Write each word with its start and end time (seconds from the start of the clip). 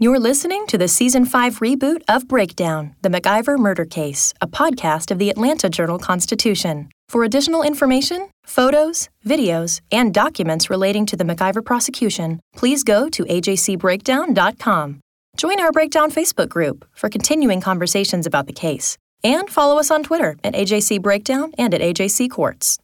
You're 0.00 0.20
listening 0.20 0.64
to 0.68 0.78
the 0.78 0.86
season 0.86 1.24
5 1.24 1.58
reboot 1.58 2.02
of 2.08 2.28
Breakdown 2.28 2.94
The 3.02 3.08
McIver 3.08 3.58
Murder 3.58 3.84
Case, 3.84 4.32
a 4.40 4.46
podcast 4.46 5.10
of 5.10 5.18
the 5.18 5.28
Atlanta 5.28 5.68
Journal 5.68 5.98
Constitution. 5.98 6.88
For 7.08 7.24
additional 7.24 7.64
information, 7.64 8.28
photos, 8.44 9.08
videos, 9.26 9.80
and 9.90 10.14
documents 10.14 10.70
relating 10.70 11.04
to 11.06 11.16
the 11.16 11.24
McIver 11.24 11.64
prosecution, 11.64 12.38
please 12.54 12.84
go 12.84 13.08
to 13.08 13.24
ajcbreakdown.com. 13.24 15.00
Join 15.36 15.60
our 15.60 15.72
Breakdown 15.72 16.12
Facebook 16.12 16.48
group 16.48 16.84
for 16.94 17.08
continuing 17.08 17.60
conversations 17.60 18.24
about 18.24 18.46
the 18.46 18.52
case. 18.52 18.96
And 19.24 19.50
follow 19.50 19.80
us 19.80 19.90
on 19.90 20.04
Twitter 20.04 20.36
at 20.44 20.54
AJC 20.54 21.02
Breakdown 21.02 21.50
and 21.58 21.74
at 21.74 21.80
AJC 21.80 22.30
Courts. 22.30 22.78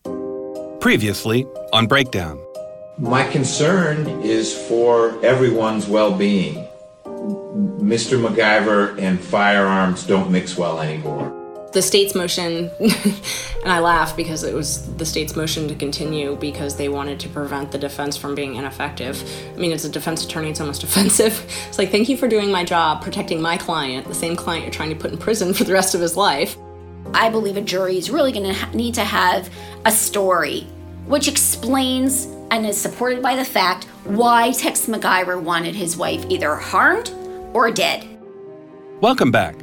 Previously 0.80 1.46
on 1.72 1.86
Breakdown. 1.86 2.44
My 2.98 3.22
concern 3.30 4.04
is 4.22 4.52
for 4.66 5.24
everyone's 5.24 5.86
well 5.86 6.12
being. 6.12 6.63
Mr. 7.54 8.20
McIver 8.20 9.00
and 9.00 9.20
firearms 9.20 10.04
don't 10.04 10.30
mix 10.30 10.56
well 10.56 10.80
anymore. 10.80 11.32
the 11.72 11.82
state's 11.82 12.14
motion, 12.14 12.70
and 12.80 13.72
I 13.72 13.78
laugh 13.80 14.16
because 14.16 14.42
it 14.44 14.54
was 14.54 14.92
the 14.96 15.04
state's 15.04 15.34
motion 15.36 15.66
to 15.68 15.74
continue 15.74 16.36
because 16.36 16.76
they 16.76 16.88
wanted 16.88 17.18
to 17.20 17.28
prevent 17.28 17.70
the 17.72 17.78
defense 17.78 18.16
from 18.16 18.34
being 18.34 18.56
ineffective. 18.56 19.22
I 19.54 19.58
mean, 19.58 19.72
as 19.72 19.84
a 19.84 19.88
defense 19.88 20.24
attorney, 20.24 20.50
it's 20.50 20.60
almost 20.60 20.82
offensive. 20.88 21.44
It's 21.68 21.78
like, 21.78 21.90
thank 21.90 22.08
you 22.08 22.16
for 22.16 22.28
doing 22.28 22.50
my 22.50 22.64
job, 22.64 23.02
protecting 23.02 23.40
my 23.40 23.56
client, 23.56 24.06
the 24.06 24.14
same 24.14 24.36
client 24.36 24.64
you're 24.64 24.72
trying 24.72 24.90
to 24.90 24.96
put 24.96 25.12
in 25.12 25.18
prison 25.18 25.52
for 25.54 25.64
the 25.64 25.72
rest 25.72 25.94
of 25.94 26.00
his 26.00 26.16
life. 26.16 26.56
I 27.12 27.28
believe 27.28 27.56
a 27.56 27.60
jury 27.60 27.98
is 27.98 28.10
really 28.10 28.32
going 28.32 28.46
to 28.46 28.54
ha- 28.54 28.70
need 28.72 28.94
to 28.94 29.04
have 29.04 29.48
a 29.84 29.92
story 29.92 30.62
which 31.06 31.28
explains 31.28 32.26
and 32.50 32.64
is 32.66 32.80
supported 32.80 33.22
by 33.22 33.36
the 33.36 33.44
fact 33.44 33.84
why 34.04 34.52
Tex 34.52 34.86
McIver 34.86 35.40
wanted 35.40 35.74
his 35.74 35.96
wife 35.96 36.24
either 36.30 36.54
harmed 36.54 37.12
or 37.54 37.70
dead. 37.70 38.06
Welcome 39.00 39.30
back. 39.30 39.56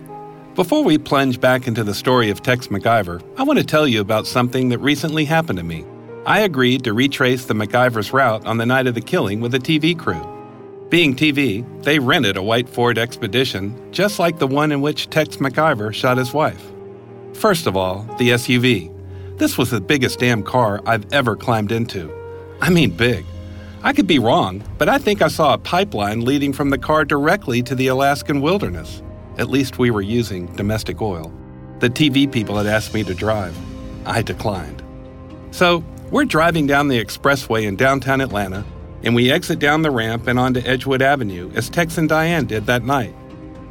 Before 0.56 0.84
we 0.84 0.98
plunge 0.98 1.40
back 1.40 1.68
into 1.68 1.84
the 1.84 1.94
story 1.94 2.30
of 2.30 2.42
Tex 2.42 2.68
McIver, 2.68 3.24
I 3.38 3.44
want 3.44 3.60
to 3.60 3.66
tell 3.66 3.88
you 3.88 4.02
about 4.02 4.28
something 4.28 4.70
that 4.70 4.80
recently 4.80 5.26
happened 5.26 5.60
to 5.60 5.64
me. 5.64 5.86
I 6.26 6.42
agreed 6.42 6.84
to 6.84 6.94
retrace 6.94 7.46
the 7.46 7.54
McIver's 7.54 8.14
route 8.14 8.46
on 8.46 8.58
the 8.58 8.66
night 8.66 8.88
of 8.88 8.96
the 8.96 9.02
killing 9.02 9.40
with 9.42 9.56
a 9.56 9.60
TV 9.60 9.98
crew. 9.98 10.28
Being 10.90 11.16
TV, 11.16 11.66
they 11.84 12.00
rented 12.00 12.36
a 12.36 12.44
white 12.44 12.68
Ford 12.68 12.98
Expedition, 12.98 13.92
just 13.92 14.20
like 14.20 14.40
the 14.40 14.48
one 14.48 14.72
in 14.72 14.82
which 14.82 15.10
Tex 15.10 15.38
McIver 15.38 15.94
shot 15.94 16.18
his 16.18 16.34
wife. 16.34 16.62
First 17.34 17.66
of 17.66 17.78
all, 17.78 18.04
the 18.18 18.32
SUV. 18.32 18.92
This 19.38 19.58
was 19.58 19.72
the 19.72 19.82
biggest 19.82 20.20
damn 20.20 20.44
car 20.44 20.82
I've 20.86 21.12
ever 21.14 21.36
climbed 21.36 21.72
into. 21.72 22.14
I 22.60 22.70
mean, 22.70 22.92
big. 22.92 23.26
I 23.84 23.94
could 23.94 24.06
be 24.06 24.20
wrong, 24.20 24.64
but 24.78 24.90
I 24.90 25.00
think 25.00 25.24
I 25.24 25.28
saw 25.28 25.54
a 25.54 25.58
pipeline 25.58 26.22
leading 26.22 26.54
from 26.54 26.70
the 26.70 26.78
car 26.78 27.04
directly 27.04 27.64
to 27.64 27.74
the 27.74 27.88
Alaskan 27.88 28.40
wilderness. 28.40 29.02
At 29.40 29.50
least 29.50 29.80
we 29.80 29.90
were 29.90 30.04
using 30.04 30.46
domestic 30.56 31.02
oil. 31.02 31.34
The 31.80 31.90
TV 31.90 32.32
people 32.32 32.58
had 32.58 32.68
asked 32.68 32.94
me 32.94 33.04
to 33.04 33.16
drive. 33.16 33.58
I 34.06 34.22
declined. 34.22 34.84
So, 35.50 35.84
we're 36.12 36.26
driving 36.26 36.68
down 36.68 36.90
the 36.90 37.04
expressway 37.04 37.64
in 37.64 37.76
downtown 37.76 38.22
Atlanta, 38.22 38.64
and 39.02 39.16
we 39.16 39.32
exit 39.32 39.58
down 39.58 39.82
the 39.82 39.90
ramp 39.90 40.28
and 40.28 40.38
onto 40.38 40.60
Edgewood 40.60 41.02
Avenue 41.02 41.52
as 41.56 41.68
Tex 41.68 41.98
and 41.98 42.08
Diane 42.08 42.46
did 42.46 42.68
that 42.68 42.84
night. 42.84 43.16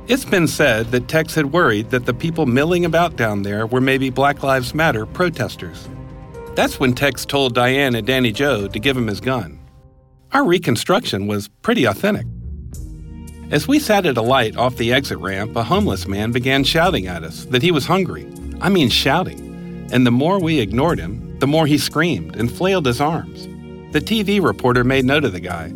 It's 0.08 0.24
been 0.24 0.48
said 0.48 0.90
that 0.90 1.06
Tex 1.06 1.36
had 1.36 1.52
worried 1.52 1.90
that 1.90 2.06
the 2.06 2.14
people 2.14 2.46
milling 2.46 2.84
about 2.84 3.14
down 3.14 3.42
there 3.42 3.64
were 3.64 3.80
maybe 3.80 4.10
Black 4.10 4.42
Lives 4.42 4.74
Matter 4.74 5.06
protesters. 5.06 5.88
That's 6.56 6.80
when 6.80 6.94
Tex 6.94 7.24
told 7.24 7.54
Diane 7.54 7.94
and 7.94 8.04
Danny 8.04 8.32
Joe 8.32 8.66
to 8.66 8.78
give 8.80 8.96
him 8.96 9.06
his 9.06 9.20
gun. 9.20 9.59
Our 10.32 10.44
reconstruction 10.44 11.26
was 11.26 11.48
pretty 11.62 11.86
authentic. 11.86 12.24
As 13.50 13.66
we 13.66 13.80
sat 13.80 14.06
at 14.06 14.16
a 14.16 14.22
light 14.22 14.56
off 14.56 14.76
the 14.76 14.92
exit 14.92 15.18
ramp, 15.18 15.56
a 15.56 15.64
homeless 15.64 16.06
man 16.06 16.30
began 16.30 16.62
shouting 16.62 17.08
at 17.08 17.24
us 17.24 17.46
that 17.46 17.62
he 17.62 17.72
was 17.72 17.84
hungry. 17.84 18.32
I 18.60 18.68
mean, 18.68 18.90
shouting. 18.90 19.88
And 19.92 20.06
the 20.06 20.12
more 20.12 20.40
we 20.40 20.60
ignored 20.60 21.00
him, 21.00 21.36
the 21.40 21.48
more 21.48 21.66
he 21.66 21.78
screamed 21.78 22.36
and 22.36 22.50
flailed 22.50 22.86
his 22.86 23.00
arms. 23.00 23.46
The 23.92 24.00
TV 24.00 24.40
reporter 24.40 24.84
made 24.84 25.04
note 25.04 25.24
of 25.24 25.32
the 25.32 25.40
guy. 25.40 25.72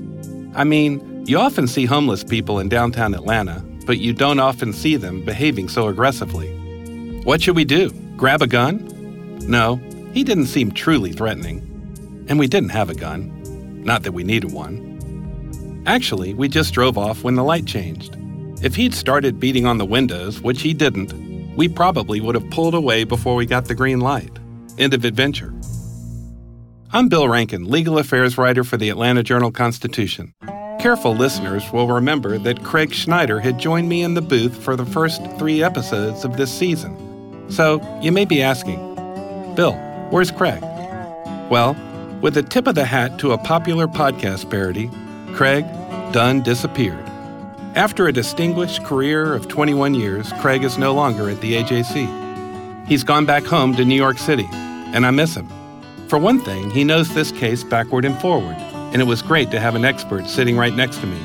I 0.54 0.62
mean, 0.62 1.26
you 1.26 1.36
often 1.36 1.66
see 1.66 1.84
homeless 1.84 2.22
people 2.22 2.60
in 2.60 2.68
downtown 2.68 3.12
Atlanta, 3.12 3.60
but 3.86 3.98
you 3.98 4.12
don't 4.12 4.38
often 4.38 4.72
see 4.72 4.94
them 4.94 5.24
behaving 5.24 5.68
so 5.68 5.88
aggressively. 5.88 6.52
What 7.24 7.42
should 7.42 7.56
we 7.56 7.64
do? 7.64 7.90
Grab 8.16 8.40
a 8.40 8.46
gun? 8.46 8.86
No, 9.48 9.80
he 10.12 10.22
didn't 10.22 10.46
seem 10.46 10.70
truly 10.70 11.10
threatening. 11.12 11.58
And 12.28 12.38
we 12.38 12.46
didn't 12.46 12.68
have 12.68 12.88
a 12.88 12.94
gun. 12.94 13.33
Not 13.84 14.02
that 14.02 14.12
we 14.12 14.24
needed 14.24 14.52
one. 14.52 15.82
Actually, 15.86 16.34
we 16.34 16.48
just 16.48 16.74
drove 16.74 16.96
off 16.96 17.22
when 17.22 17.34
the 17.34 17.44
light 17.44 17.66
changed. 17.66 18.16
If 18.62 18.74
he'd 18.74 18.94
started 18.94 19.38
beating 19.38 19.66
on 19.66 19.76
the 19.78 19.84
windows, 19.84 20.40
which 20.40 20.62
he 20.62 20.72
didn't, 20.72 21.12
we 21.54 21.68
probably 21.68 22.20
would 22.20 22.34
have 22.34 22.50
pulled 22.50 22.74
away 22.74 23.04
before 23.04 23.34
we 23.34 23.46
got 23.46 23.66
the 23.66 23.74
green 23.74 24.00
light. 24.00 24.38
End 24.78 24.94
of 24.94 25.04
adventure. 25.04 25.52
I'm 26.92 27.08
Bill 27.08 27.28
Rankin, 27.28 27.70
legal 27.70 27.98
affairs 27.98 28.38
writer 28.38 28.64
for 28.64 28.76
the 28.76 28.88
Atlanta 28.88 29.22
Journal 29.22 29.52
Constitution. 29.52 30.32
Careful 30.80 31.14
listeners 31.14 31.70
will 31.72 31.88
remember 31.88 32.38
that 32.38 32.64
Craig 32.64 32.92
Schneider 32.92 33.40
had 33.40 33.58
joined 33.58 33.88
me 33.88 34.02
in 34.02 34.14
the 34.14 34.22
booth 34.22 34.56
for 34.62 34.76
the 34.76 34.86
first 34.86 35.20
three 35.38 35.62
episodes 35.62 36.24
of 36.24 36.36
this 36.36 36.52
season. 36.52 37.50
So 37.50 37.80
you 38.00 38.12
may 38.12 38.24
be 38.24 38.42
asking, 38.42 38.94
Bill, 39.54 39.74
where's 40.10 40.30
Craig? 40.30 40.62
Well, 41.50 41.76
with 42.24 42.38
a 42.38 42.42
tip 42.42 42.66
of 42.66 42.74
the 42.74 42.86
hat 42.86 43.18
to 43.18 43.32
a 43.32 43.36
popular 43.36 43.86
podcast 43.86 44.48
parody, 44.48 44.90
Craig 45.34 45.66
Dunn 46.10 46.40
disappeared. 46.40 47.06
After 47.74 48.06
a 48.06 48.12
distinguished 48.12 48.82
career 48.82 49.34
of 49.34 49.46
21 49.46 49.92
years, 49.92 50.32
Craig 50.40 50.64
is 50.64 50.78
no 50.78 50.94
longer 50.94 51.28
at 51.28 51.42
the 51.42 51.52
AJC. 51.52 52.88
He's 52.88 53.04
gone 53.04 53.26
back 53.26 53.44
home 53.44 53.74
to 53.74 53.84
New 53.84 53.94
York 53.94 54.16
City, 54.16 54.48
and 54.50 55.04
I 55.04 55.10
miss 55.10 55.34
him. 55.34 55.50
For 56.08 56.18
one 56.18 56.40
thing, 56.40 56.70
he 56.70 56.82
knows 56.82 57.12
this 57.12 57.30
case 57.30 57.62
backward 57.62 58.06
and 58.06 58.18
forward, 58.22 58.56
and 58.56 59.02
it 59.02 59.06
was 59.06 59.20
great 59.20 59.50
to 59.50 59.60
have 59.60 59.74
an 59.74 59.84
expert 59.84 60.26
sitting 60.26 60.56
right 60.56 60.74
next 60.74 61.00
to 61.00 61.06
me. 61.06 61.22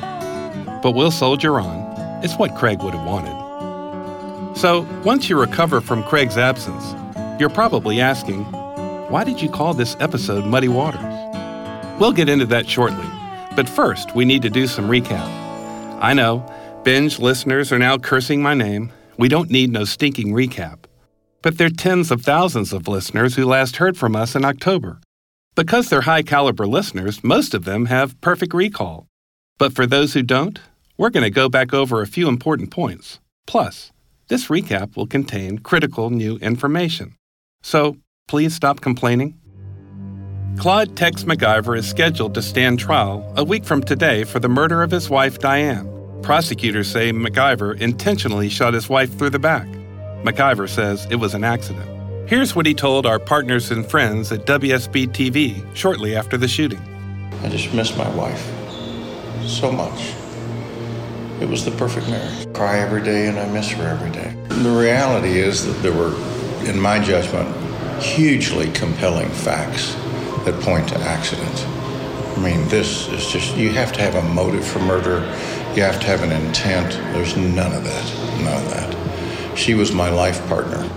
But 0.82 0.90
we'll 0.90 1.10
soldier 1.10 1.60
on. 1.60 1.78
It's 2.22 2.36
what 2.36 2.54
Craig 2.56 2.82
would 2.82 2.92
have 2.92 3.06
wanted. 3.06 4.54
So, 4.54 4.86
once 5.02 5.30
you 5.30 5.40
recover 5.40 5.80
from 5.80 6.02
Craig's 6.02 6.36
absence, 6.36 6.94
you're 7.40 7.48
probably 7.48 8.02
asking, 8.02 8.44
why 9.10 9.24
did 9.24 9.42
you 9.42 9.50
call 9.50 9.74
this 9.74 9.96
episode 9.98 10.44
Muddy 10.44 10.68
Waters? 10.68 11.00
We'll 11.98 12.12
get 12.12 12.28
into 12.28 12.46
that 12.46 12.68
shortly, 12.68 13.06
but 13.56 13.68
first, 13.68 14.14
we 14.14 14.24
need 14.24 14.42
to 14.42 14.50
do 14.50 14.68
some 14.68 14.88
recap. 14.88 15.26
I 16.00 16.14
know, 16.14 16.46
binge 16.84 17.18
listeners 17.18 17.72
are 17.72 17.78
now 17.78 17.98
cursing 17.98 18.40
my 18.40 18.54
name. 18.54 18.92
We 19.18 19.28
don't 19.28 19.50
need 19.50 19.72
no 19.72 19.84
stinking 19.84 20.28
recap. 20.28 20.84
But 21.42 21.58
there 21.58 21.66
are 21.66 21.70
tens 21.70 22.12
of 22.12 22.22
thousands 22.22 22.72
of 22.72 22.86
listeners 22.86 23.34
who 23.34 23.44
last 23.44 23.78
heard 23.78 23.96
from 23.96 24.14
us 24.14 24.36
in 24.36 24.44
October. 24.44 25.00
Because 25.56 25.88
they're 25.88 26.02
high 26.02 26.22
caliber 26.22 26.68
listeners, 26.68 27.24
most 27.24 27.52
of 27.52 27.64
them 27.64 27.86
have 27.86 28.20
perfect 28.20 28.54
recall. 28.54 29.08
But 29.58 29.72
for 29.72 29.86
those 29.86 30.14
who 30.14 30.22
don't, 30.22 30.60
we're 30.96 31.10
going 31.10 31.24
to 31.24 31.30
go 31.30 31.48
back 31.48 31.74
over 31.74 32.00
a 32.00 32.06
few 32.06 32.28
important 32.28 32.70
points. 32.70 33.18
Plus, 33.48 33.90
this 34.28 34.46
recap 34.46 34.96
will 34.96 35.08
contain 35.08 35.58
critical 35.58 36.10
new 36.10 36.36
information. 36.36 37.16
So 37.60 37.96
please 38.30 38.54
stop 38.54 38.80
complaining. 38.80 39.36
Claude 40.56 40.96
Tex 40.96 41.24
McIver 41.24 41.76
is 41.76 41.88
scheduled 41.88 42.32
to 42.34 42.40
stand 42.40 42.78
trial 42.78 43.28
a 43.36 43.42
week 43.42 43.64
from 43.64 43.82
today 43.82 44.22
for 44.22 44.38
the 44.38 44.48
murder 44.48 44.84
of 44.84 44.92
his 44.92 45.10
wife, 45.10 45.40
Diane. 45.40 45.90
Prosecutors 46.22 46.88
say 46.88 47.10
McIver 47.10 47.76
intentionally 47.80 48.48
shot 48.48 48.72
his 48.72 48.88
wife 48.88 49.18
through 49.18 49.30
the 49.30 49.40
back. 49.40 49.66
McIver 50.22 50.68
says 50.68 51.08
it 51.10 51.16
was 51.16 51.34
an 51.34 51.42
accident. 51.42 51.84
Here's 52.28 52.54
what 52.54 52.66
he 52.66 52.72
told 52.72 53.04
our 53.04 53.18
partners 53.18 53.72
and 53.72 53.84
friends 53.84 54.30
at 54.30 54.46
WSB 54.46 55.08
TV 55.08 55.64
shortly 55.74 56.14
after 56.14 56.36
the 56.36 56.46
shooting. 56.46 56.80
I 57.42 57.48
just 57.48 57.74
miss 57.74 57.96
my 57.96 58.08
wife. 58.14 58.48
so 59.44 59.72
much. 59.72 60.14
It 61.40 61.48
was 61.48 61.64
the 61.64 61.72
perfect 61.72 62.08
marriage. 62.08 62.54
Cry 62.54 62.78
every 62.78 63.02
day 63.02 63.26
and 63.26 63.40
I 63.40 63.50
miss 63.50 63.72
her 63.72 63.88
every 63.88 64.12
day. 64.12 64.36
The 64.62 64.70
reality 64.70 65.40
is 65.40 65.66
that 65.66 65.82
there 65.82 65.92
were, 65.92 66.14
in 66.70 66.78
my 66.78 67.00
judgment, 67.02 67.59
hugely 68.02 68.70
compelling 68.72 69.28
facts 69.30 69.94
that 70.44 70.58
point 70.62 70.88
to 70.88 70.98
accident. 71.00 71.66
I 72.36 72.40
mean, 72.42 72.66
this 72.68 73.08
is 73.08 73.26
just, 73.26 73.56
you 73.56 73.70
have 73.70 73.92
to 73.92 74.00
have 74.00 74.14
a 74.14 74.22
motive 74.22 74.66
for 74.66 74.78
murder, 74.80 75.20
you 75.74 75.82
have 75.82 76.00
to 76.00 76.06
have 76.06 76.22
an 76.22 76.32
intent. 76.32 76.92
There's 77.14 77.36
none 77.36 77.72
of 77.72 77.84
that. 77.84 78.40
None 78.42 78.64
of 78.64 78.70
that. 78.70 79.58
She 79.58 79.74
was 79.74 79.92
my 79.92 80.08
life 80.08 80.46
partner. 80.48 80.88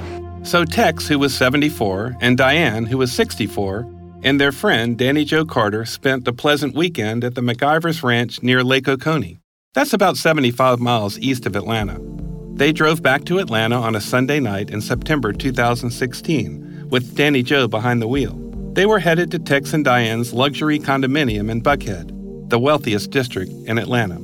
So 0.43 0.65
Tex, 0.65 1.07
who 1.07 1.19
was 1.19 1.35
74, 1.35 2.17
and 2.21 2.37
Diane, 2.37 2.85
who 2.85 2.97
was 2.97 3.11
64, 3.11 3.89
and 4.23 4.39
their 4.39 4.51
friend 4.51 4.97
Danny 4.97 5.25
Joe 5.25 5.45
Carter 5.45 5.85
spent 5.85 6.27
a 6.27 6.33
pleasant 6.33 6.75
weekend 6.75 7.23
at 7.23 7.35
the 7.35 7.41
McIvers 7.41 8.03
Ranch 8.03 8.41
near 8.41 8.63
Lake 8.63 8.87
Oconee. 8.87 9.39
That's 9.73 9.93
about 9.93 10.17
75 10.17 10.79
miles 10.79 11.19
east 11.19 11.45
of 11.45 11.55
Atlanta. 11.55 11.99
They 12.53 12.71
drove 12.71 13.01
back 13.01 13.25
to 13.25 13.39
Atlanta 13.39 13.77
on 13.77 13.95
a 13.95 14.01
Sunday 14.01 14.39
night 14.39 14.69
in 14.69 14.79
September 14.79 15.33
2016 15.33 16.72
with 16.93 17.15
Danny 17.15 17.41
Joe 17.41 17.67
behind 17.67 18.03
the 18.03 18.07
wheel. 18.07 18.35
They 18.73 18.85
were 18.85 18.99
headed 18.99 19.31
to 19.31 19.39
Tex 19.39 19.73
and 19.73 19.83
Diane's 19.83 20.31
luxury 20.31 20.77
condominium 20.77 21.49
in 21.49 21.59
Buckhead, 21.59 22.49
the 22.49 22.59
wealthiest 22.59 23.09
district 23.09 23.51
in 23.65 23.79
Atlanta. 23.79 24.19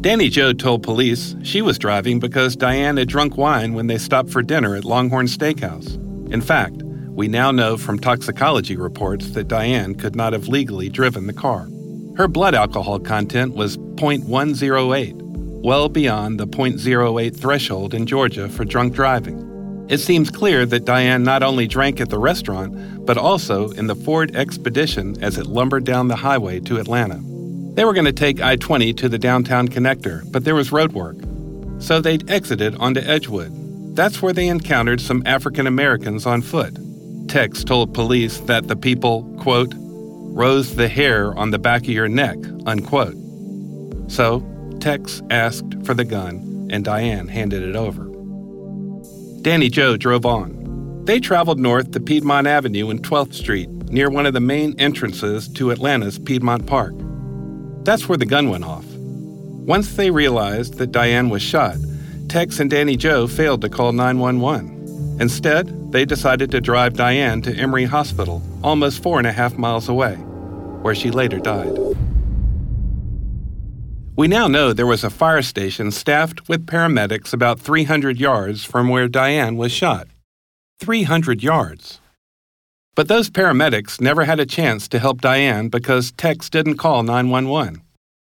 Danny 0.00 0.28
Joe 0.28 0.52
told 0.52 0.84
police 0.84 1.34
she 1.42 1.60
was 1.60 1.76
driving 1.76 2.20
because 2.20 2.54
Diane 2.54 2.98
had 2.98 3.08
drunk 3.08 3.36
wine 3.36 3.74
when 3.74 3.88
they 3.88 3.98
stopped 3.98 4.30
for 4.30 4.42
dinner 4.42 4.76
at 4.76 4.84
Longhorn 4.84 5.26
Steakhouse. 5.26 5.96
In 6.32 6.40
fact, 6.40 6.84
we 6.84 7.26
now 7.26 7.50
know 7.50 7.76
from 7.76 7.98
toxicology 7.98 8.76
reports 8.76 9.30
that 9.30 9.48
Diane 9.48 9.96
could 9.96 10.14
not 10.14 10.32
have 10.32 10.46
legally 10.46 10.88
driven 10.88 11.26
the 11.26 11.32
car. 11.32 11.66
Her 12.16 12.28
blood 12.28 12.54
alcohol 12.54 13.00
content 13.00 13.56
was 13.56 13.76
0.108, 13.76 15.14
well 15.64 15.88
beyond 15.88 16.38
the 16.38 16.46
0.08 16.46 17.36
threshold 17.36 17.92
in 17.92 18.06
Georgia 18.06 18.48
for 18.48 18.64
drunk 18.64 18.94
driving. 18.94 19.47
It 19.88 19.98
seems 19.98 20.30
clear 20.30 20.66
that 20.66 20.84
Diane 20.84 21.22
not 21.22 21.42
only 21.42 21.66
drank 21.66 21.98
at 21.98 22.10
the 22.10 22.18
restaurant, 22.18 23.06
but 23.06 23.16
also 23.16 23.70
in 23.70 23.86
the 23.86 23.94
Ford 23.94 24.36
Expedition 24.36 25.16
as 25.22 25.38
it 25.38 25.46
lumbered 25.46 25.84
down 25.84 26.08
the 26.08 26.16
highway 26.16 26.60
to 26.60 26.78
Atlanta. 26.78 27.20
They 27.74 27.86
were 27.86 27.94
going 27.94 28.04
to 28.04 28.12
take 28.12 28.40
I 28.40 28.56
20 28.56 28.92
to 28.94 29.08
the 29.08 29.18
downtown 29.18 29.68
connector, 29.68 30.30
but 30.30 30.44
there 30.44 30.54
was 30.54 30.72
road 30.72 30.92
work. 30.92 31.16
So 31.78 32.02
they 32.02 32.18
exited 32.28 32.74
onto 32.74 33.00
Edgewood. 33.00 33.96
That's 33.96 34.20
where 34.20 34.34
they 34.34 34.48
encountered 34.48 35.00
some 35.00 35.22
African 35.24 35.66
Americans 35.66 36.26
on 36.26 36.42
foot. 36.42 36.76
Tex 37.28 37.64
told 37.64 37.94
police 37.94 38.38
that 38.40 38.68
the 38.68 38.76
people, 38.76 39.22
quote, 39.40 39.72
rose 39.74 40.74
the 40.74 40.88
hair 40.88 41.34
on 41.38 41.50
the 41.50 41.58
back 41.58 41.82
of 41.82 41.88
your 41.88 42.08
neck, 42.08 42.36
unquote. 42.66 43.16
So 44.08 44.44
Tex 44.80 45.22
asked 45.30 45.82
for 45.84 45.94
the 45.94 46.04
gun, 46.04 46.68
and 46.70 46.84
Diane 46.84 47.28
handed 47.28 47.62
it 47.62 47.74
over. 47.74 48.07
Danny 49.48 49.70
Joe 49.70 49.96
drove 49.96 50.26
on. 50.26 51.06
They 51.06 51.18
traveled 51.18 51.58
north 51.58 51.92
to 51.92 52.00
Piedmont 52.00 52.46
Avenue 52.46 52.90
and 52.90 53.02
12th 53.02 53.32
Street, 53.32 53.70
near 53.90 54.10
one 54.10 54.26
of 54.26 54.34
the 54.34 54.40
main 54.40 54.78
entrances 54.78 55.48
to 55.54 55.70
Atlanta's 55.70 56.18
Piedmont 56.18 56.66
Park. 56.66 56.92
That's 57.82 58.10
where 58.10 58.18
the 58.18 58.26
gun 58.26 58.50
went 58.50 58.64
off. 58.64 58.84
Once 58.84 59.96
they 59.96 60.10
realized 60.10 60.74
that 60.74 60.92
Diane 60.92 61.30
was 61.30 61.40
shot, 61.40 61.76
Tex 62.28 62.60
and 62.60 62.68
Danny 62.68 62.94
Joe 62.94 63.26
failed 63.26 63.62
to 63.62 63.70
call 63.70 63.92
911. 63.92 65.16
Instead, 65.18 65.92
they 65.92 66.04
decided 66.04 66.50
to 66.50 66.60
drive 66.60 66.92
Diane 66.92 67.40
to 67.40 67.56
Emory 67.56 67.86
Hospital, 67.86 68.42
almost 68.62 69.02
four 69.02 69.16
and 69.16 69.26
a 69.26 69.32
half 69.32 69.56
miles 69.56 69.88
away, 69.88 70.16
where 70.82 70.94
she 70.94 71.10
later 71.10 71.38
died. 71.38 71.74
We 74.18 74.26
now 74.26 74.48
know 74.48 74.72
there 74.72 74.84
was 74.84 75.04
a 75.04 75.10
fire 75.10 75.42
station 75.42 75.92
staffed 75.92 76.48
with 76.48 76.66
paramedics 76.66 77.32
about 77.32 77.60
300 77.60 78.18
yards 78.18 78.64
from 78.64 78.88
where 78.88 79.06
Diane 79.06 79.56
was 79.56 79.70
shot. 79.70 80.08
300 80.80 81.40
yards. 81.40 82.00
But 82.96 83.06
those 83.06 83.30
paramedics 83.30 84.00
never 84.00 84.24
had 84.24 84.40
a 84.40 84.44
chance 84.44 84.88
to 84.88 84.98
help 84.98 85.20
Diane 85.20 85.68
because 85.68 86.10
Tex 86.10 86.50
didn't 86.50 86.78
call 86.78 87.04
911. 87.04 87.80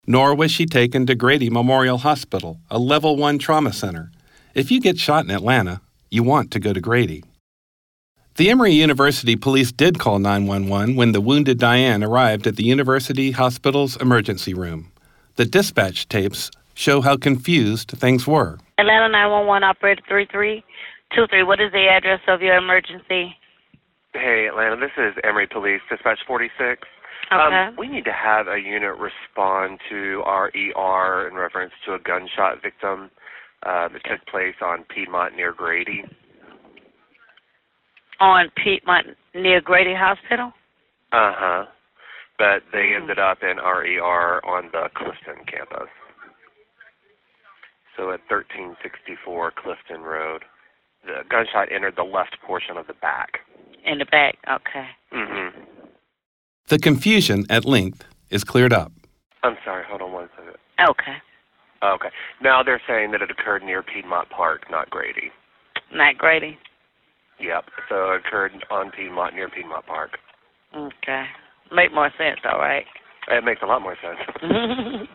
Nor 0.07 0.35
was 0.35 0.51
she 0.51 0.67
taken 0.67 1.07
to 1.07 1.15
Grady 1.15 1.49
Memorial 1.49 1.97
Hospital, 1.97 2.61
a 2.71 2.79
level 2.79 3.17
1 3.17 3.39
trauma 3.39 3.73
center. 3.73 4.13
If 4.55 4.71
you 4.71 4.83
get 4.83 4.99
shot 4.99 5.25
in 5.25 5.31
Atlanta, 5.31 5.81
you 6.11 6.23
want 6.23 6.51
to 6.51 6.61
go 6.61 6.75
to 6.75 6.83
Grady. 6.83 7.25
The 8.37 8.51
Emory 8.51 8.75
University 8.75 9.37
police 9.37 9.73
did 9.73 9.99
call 9.99 10.19
911 10.19 10.97
when 10.97 11.13
the 11.13 11.23
wounded 11.23 11.59
Diane 11.59 12.05
arrived 12.05 12.47
at 12.47 12.57
the 12.57 12.65
university 12.65 13.31
hospital's 13.31 13.97
emergency 13.97 14.53
room. 14.53 14.93
The 15.39 15.47
dispatch 15.47 16.09
tapes 16.09 16.51
show 16.75 17.01
how 17.01 17.17
confused 17.17 17.93
things 17.93 18.27
were. 18.27 18.59
Atlanta 18.77 19.09
911 19.09 19.63
operator 19.63 20.03
3323. 20.09 21.45
What 21.45 21.61
is 21.61 21.71
the 21.71 21.87
address 21.87 22.19
of 22.27 22.43
your 22.43 22.57
emergency? 22.57 23.37
Hey, 24.15 24.49
Atlanta, 24.51 24.75
this 24.75 24.91
is 24.99 25.15
Emory 25.23 25.47
Police, 25.47 25.81
Dispatch 25.89 26.19
46. 26.27 26.83
Okay. 27.31 27.39
Um, 27.39 27.77
we 27.79 27.87
need 27.87 28.05
to 28.07 28.13
have 28.13 28.49
a 28.49 28.59
unit 28.59 28.99
respond 28.99 29.79
to 29.89 30.25
our 30.27 30.51
ER 30.51 31.29
in 31.29 31.35
reference 31.35 31.73
to 31.87 31.95
a 31.95 32.01
gunshot 32.01 32.61
victim 32.61 33.09
uh, 33.63 33.87
that 33.95 34.03
took 34.11 34.27
place 34.27 34.59
on 34.61 34.83
Piedmont 34.93 35.37
near 35.37 35.53
Grady. 35.53 36.03
On 38.19 38.51
Piedmont 38.57 39.07
near 39.37 39.61
Grady 39.61 39.95
Hospital? 39.95 40.51
Uh 41.13 41.31
huh. 41.39 41.65
But 42.39 42.63
they 42.73 42.95
ended 42.95 43.19
up 43.19 43.39
in 43.43 43.59
our 43.59 43.83
ER 43.83 44.41
on 44.47 44.71
the 44.73 44.89
Clifton 44.95 45.45
campus. 45.47 45.91
So 47.97 48.13
at 48.13 48.21
1364 48.31 49.53
Clifton 49.57 50.03
Road. 50.03 50.45
The 51.05 51.23
gunshot 51.29 51.73
entered 51.73 51.95
the 51.97 52.05
left 52.05 52.37
portion 52.47 52.77
of 52.77 52.87
the 52.87 52.95
back. 52.95 53.41
In 53.85 53.99
the 53.99 54.05
back, 54.05 54.37
okay. 54.49 54.87
Mm-hmm. 55.13 55.61
The 56.69 56.79
confusion 56.79 57.45
at 57.49 57.65
length 57.65 58.05
is 58.31 58.45
cleared 58.45 58.73
up. 58.73 58.93
I'm 59.43 59.57
sorry, 59.65 59.85
hold 59.89 60.03
on 60.03 60.13
one 60.13 60.29
second. 60.37 60.57
Okay. 60.89 61.17
Okay. 61.83 62.09
Now 62.43 62.63
they're 62.63 62.83
saying 62.87 63.13
that 63.13 63.23
it 63.23 63.31
occurred 63.31 63.63
near 63.63 63.83
Piedmont 63.83 64.29
Park, 64.31 64.67
not 64.71 64.91
Grady. 64.91 65.31
Not 65.93 66.19
Grady? 66.19 66.59
Yep. 67.41 67.65
So 67.89 68.13
it 68.13 68.23
occurred 68.27 68.53
on 68.71 68.91
Piedmont, 68.91 69.35
near 69.35 69.49
Piedmont 69.49 69.87
Park. 69.87 70.19
Okay. 70.77 71.25
Make 71.73 71.93
more 71.93 72.11
sense, 72.19 72.41
all 72.45 72.59
right. 72.59 72.85
It 73.31 73.45
makes 73.45 73.61
a 73.63 73.67
lot 73.67 73.83
more 73.83 73.97
sense. 74.01 74.19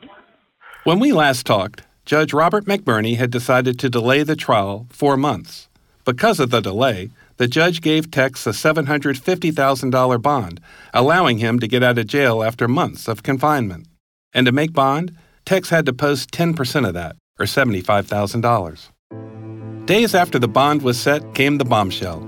When 0.84 1.00
we 1.00 1.14
last 1.14 1.46
talked, 1.46 1.84
Judge 2.06 2.34
Robert 2.34 2.66
McBurney 2.66 3.16
had 3.16 3.32
decided 3.32 3.80
to 3.80 3.90
delay 3.90 4.24
the 4.24 4.36
trial 4.36 4.86
four 4.90 5.16
months. 5.16 5.70
Because 6.04 6.42
of 6.42 6.50
the 6.50 6.60
delay, 6.60 7.12
the 7.38 7.48
judge 7.48 7.80
gave 7.80 8.12
Tex 8.12 8.46
a 8.46 8.50
$750,000 8.50 10.22
bond, 10.22 10.60
allowing 10.94 11.38
him 11.38 11.58
to 11.60 11.70
get 11.70 11.84
out 11.84 11.98
of 11.98 12.08
jail 12.08 12.44
after 12.44 12.68
months 12.68 13.08
of 13.08 13.24
confinement. 13.24 13.88
And 14.34 14.46
to 14.46 14.52
make 14.52 14.74
bond, 14.74 15.16
Tex 15.46 15.70
had 15.70 15.86
to 15.86 15.94
post 15.94 16.32
10% 16.32 16.86
of 16.86 16.94
that, 16.96 17.16
or 17.40 17.46
$75,000. 17.46 19.86
Days 19.86 20.14
after 20.14 20.38
the 20.38 20.50
bond 20.50 20.82
was 20.82 21.00
set 21.00 21.34
came 21.34 21.60
the 21.60 21.64
bombshell. 21.64 22.20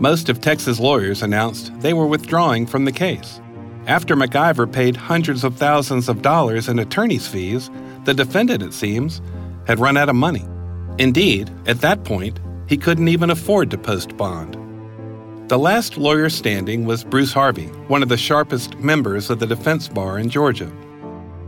Most 0.00 0.30
of 0.30 0.40
Tex's 0.40 0.80
lawyers 0.80 1.22
announced 1.22 1.78
they 1.80 1.92
were 1.92 2.06
withdrawing 2.06 2.66
from 2.66 2.86
the 2.86 2.92
case. 2.92 3.42
After 3.88 4.14
McIver 4.14 4.70
paid 4.70 4.96
hundreds 4.96 5.44
of 5.44 5.56
thousands 5.56 6.10
of 6.10 6.20
dollars 6.20 6.68
in 6.68 6.78
attorney's 6.78 7.26
fees, 7.26 7.70
the 8.04 8.12
defendant, 8.12 8.62
it 8.62 8.74
seems, 8.74 9.22
had 9.66 9.78
run 9.78 9.96
out 9.96 10.10
of 10.10 10.14
money. 10.14 10.44
Indeed, 10.98 11.50
at 11.66 11.80
that 11.80 12.04
point, 12.04 12.38
he 12.68 12.76
couldn't 12.76 13.08
even 13.08 13.30
afford 13.30 13.70
to 13.70 13.78
post 13.78 14.14
bond. 14.18 14.58
The 15.48 15.58
last 15.58 15.96
lawyer 15.96 16.28
standing 16.28 16.84
was 16.84 17.02
Bruce 17.02 17.32
Harvey, 17.32 17.68
one 17.88 18.02
of 18.02 18.10
the 18.10 18.18
sharpest 18.18 18.76
members 18.78 19.30
of 19.30 19.38
the 19.38 19.46
defense 19.46 19.88
bar 19.88 20.18
in 20.18 20.28
Georgia. 20.28 20.70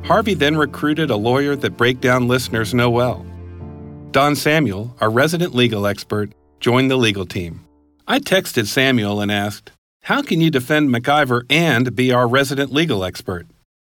Harvey 0.04 0.32
then 0.32 0.56
recruited 0.56 1.10
a 1.10 1.16
lawyer 1.16 1.54
that 1.56 1.76
breakdown 1.76 2.26
listeners 2.26 2.72
know 2.72 2.88
well. 2.88 3.26
Don 4.12 4.34
Samuel, 4.34 4.96
our 5.02 5.10
resident 5.10 5.54
legal 5.54 5.86
expert, 5.86 6.32
joined 6.58 6.90
the 6.90 6.96
legal 6.96 7.26
team. 7.26 7.66
I 8.08 8.18
texted 8.18 8.66
Samuel 8.66 9.20
and 9.20 9.30
asked, 9.30 9.72
How 10.04 10.22
can 10.22 10.40
you 10.40 10.50
defend 10.50 10.88
McIver 10.88 11.42
and 11.50 11.94
be 11.94 12.10
our 12.10 12.26
resident 12.26 12.72
legal 12.72 13.04
expert? 13.04 13.46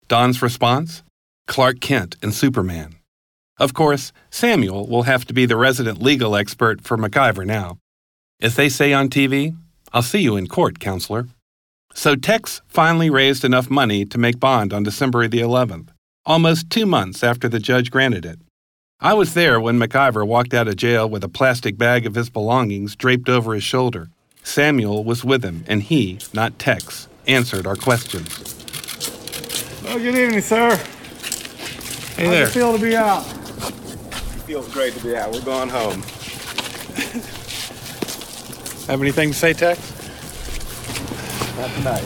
Don's 0.08 0.40
response? 0.40 1.02
Clark 1.46 1.80
Kent 1.80 2.16
and 2.22 2.34
Superman. 2.34 2.96
Of 3.58 3.74
course, 3.74 4.12
Samuel 4.30 4.86
will 4.86 5.02
have 5.02 5.26
to 5.26 5.34
be 5.34 5.44
the 5.44 5.56
resident 5.56 6.00
legal 6.00 6.34
expert 6.34 6.80
for 6.80 6.96
McIver 6.96 7.44
now. 7.44 7.78
As 8.40 8.56
they 8.56 8.68
say 8.68 8.92
on 8.92 9.10
TV, 9.10 9.56
I'll 9.92 10.02
see 10.02 10.20
you 10.20 10.36
in 10.36 10.46
court, 10.46 10.78
counselor. 10.78 11.28
So 11.94 12.16
Tex 12.16 12.62
finally 12.66 13.10
raised 13.10 13.44
enough 13.44 13.68
money 13.68 14.04
to 14.06 14.18
make 14.18 14.40
bond 14.40 14.72
on 14.72 14.82
December 14.82 15.28
the 15.28 15.40
11th, 15.40 15.88
almost 16.24 16.70
two 16.70 16.86
months 16.86 17.22
after 17.22 17.48
the 17.48 17.58
judge 17.58 17.90
granted 17.90 18.24
it. 18.24 18.38
I 18.98 19.14
was 19.14 19.34
there 19.34 19.60
when 19.60 19.78
McIver 19.78 20.26
walked 20.26 20.54
out 20.54 20.68
of 20.68 20.76
jail 20.76 21.08
with 21.08 21.22
a 21.22 21.28
plastic 21.28 21.76
bag 21.76 22.06
of 22.06 22.14
his 22.14 22.30
belongings 22.30 22.96
draped 22.96 23.28
over 23.28 23.54
his 23.54 23.62
shoulder. 23.62 24.08
Samuel 24.48 25.04
was 25.04 25.24
with 25.24 25.44
him, 25.44 25.62
and 25.68 25.82
he, 25.82 26.18
not 26.32 26.58
Tex, 26.58 27.06
answered 27.26 27.66
our 27.66 27.76
questions. 27.76 28.26
Oh, 29.86 29.98
good 29.98 30.16
evening, 30.16 30.40
sir. 30.40 30.74
Hey 32.16 32.24
How's 32.24 32.32
there. 32.32 32.46
it 32.46 32.50
feel 32.50 32.76
to 32.76 32.82
be 32.82 32.96
out? 32.96 33.22
Feels 34.46 34.72
great 34.72 34.94
to 34.94 35.04
be 35.04 35.14
out. 35.14 35.32
We're 35.32 35.42
going 35.42 35.68
home. 35.68 36.00
Have 38.88 39.02
anything 39.02 39.32
to 39.32 39.36
say, 39.36 39.52
Tex? 39.52 39.78
Not 41.58 41.70
tonight. 41.74 42.04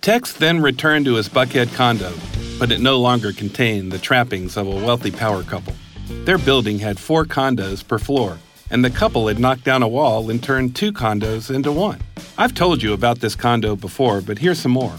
Tex 0.00 0.32
then 0.32 0.60
returned 0.60 1.04
to 1.04 1.14
his 1.14 1.28
Buckhead 1.28 1.72
condo, 1.74 2.12
but 2.58 2.72
it 2.72 2.80
no 2.80 2.98
longer 2.98 3.32
contained 3.32 3.92
the 3.92 3.98
trappings 3.98 4.56
of 4.56 4.66
a 4.66 4.84
wealthy 4.84 5.12
power 5.12 5.44
couple. 5.44 5.74
Their 6.08 6.38
building 6.38 6.80
had 6.80 6.98
four 6.98 7.24
condos 7.24 7.86
per 7.86 7.98
floor, 7.98 8.38
and 8.70 8.84
the 8.84 8.90
couple 8.90 9.28
had 9.28 9.38
knocked 9.38 9.64
down 9.64 9.82
a 9.82 9.88
wall 9.88 10.30
and 10.30 10.42
turned 10.42 10.76
two 10.76 10.92
condos 10.92 11.54
into 11.54 11.72
one. 11.72 12.00
I've 12.36 12.54
told 12.54 12.82
you 12.82 12.92
about 12.92 13.20
this 13.20 13.34
condo 13.34 13.76
before, 13.76 14.20
but 14.20 14.38
here's 14.38 14.60
some 14.60 14.72
more. 14.72 14.94